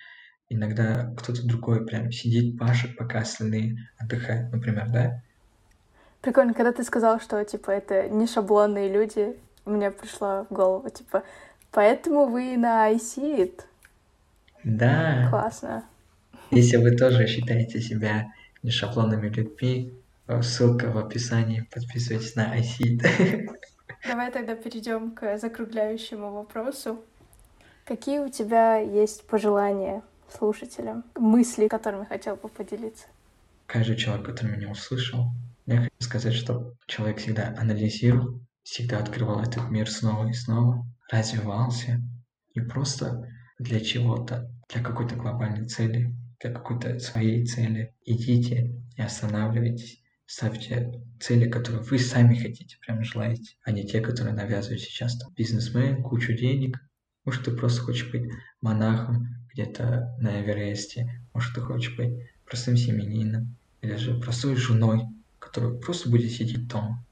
[0.49, 5.23] Иногда кто-то другой прям сидит, пашет, пока остальные отдыхают, например, да?
[6.21, 11.23] Прикольно, когда ты сказал, что, типа, это не шаблонные люди, мне пришло в голову, типа,
[11.71, 13.61] поэтому вы на iSeed.
[14.65, 15.29] Да.
[15.31, 15.85] Классно.
[16.51, 18.27] Если вы тоже считаете себя
[18.63, 19.93] не шаблонными людьми,
[20.43, 23.49] ссылка в описании, подписывайтесь на iSeed.
[24.07, 27.05] Давай тогда перейдем к закругляющему вопросу.
[27.85, 30.03] Какие у тебя есть пожелания
[30.37, 33.07] слушателям, мысли, которыми хотел бы поделиться?
[33.67, 35.27] Каждый человек, который меня услышал,
[35.75, 42.03] я хочу сказать, что человек всегда анализировал, всегда открывал этот мир снова и снова, развивался,
[42.55, 47.95] не просто для чего-то, для какой-то глобальной цели, для какой-то своей цели.
[48.05, 54.35] Идите, не останавливайтесь, ставьте цели, которые вы сами хотите, прям желаете, а не те, которые
[54.35, 56.79] навязывают сейчас там бизнесмен, кучу денег.
[57.25, 58.31] Может, ты просто хочешь быть
[58.63, 62.15] монахом где-то на Эвересте, может, ты хочешь быть
[62.47, 65.03] простым семенином, или же простой женой,
[65.49, 67.03] которая просто будет сидеть дома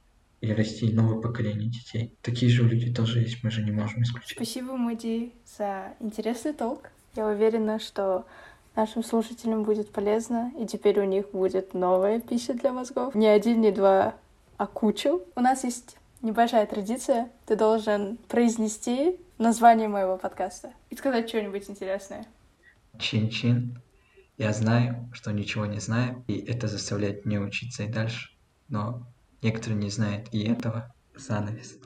[0.41, 2.15] или расти новое поколение детей.
[2.23, 4.37] Такие же люди тоже есть, мы же не можем исключить.
[4.37, 6.91] Спасибо, Муди, за интересный толк.
[7.15, 8.27] Я уверена, что
[8.75, 13.15] нашим слушателям будет полезно, и теперь у них будет новая пища для мозгов.
[13.15, 14.15] Не один, не два,
[14.59, 15.23] а кучу.
[15.35, 17.31] У нас есть небольшая традиция.
[17.47, 22.27] Ты должен произнести название моего подкаста и сказать что-нибудь интересное.
[22.99, 23.81] Чин-чин.
[24.39, 28.29] Я знаю, что ничего не знаю, и это заставляет меня учиться и дальше.
[28.69, 29.11] Но
[29.41, 30.93] некоторые не знают и этого.
[31.15, 31.79] Занавес.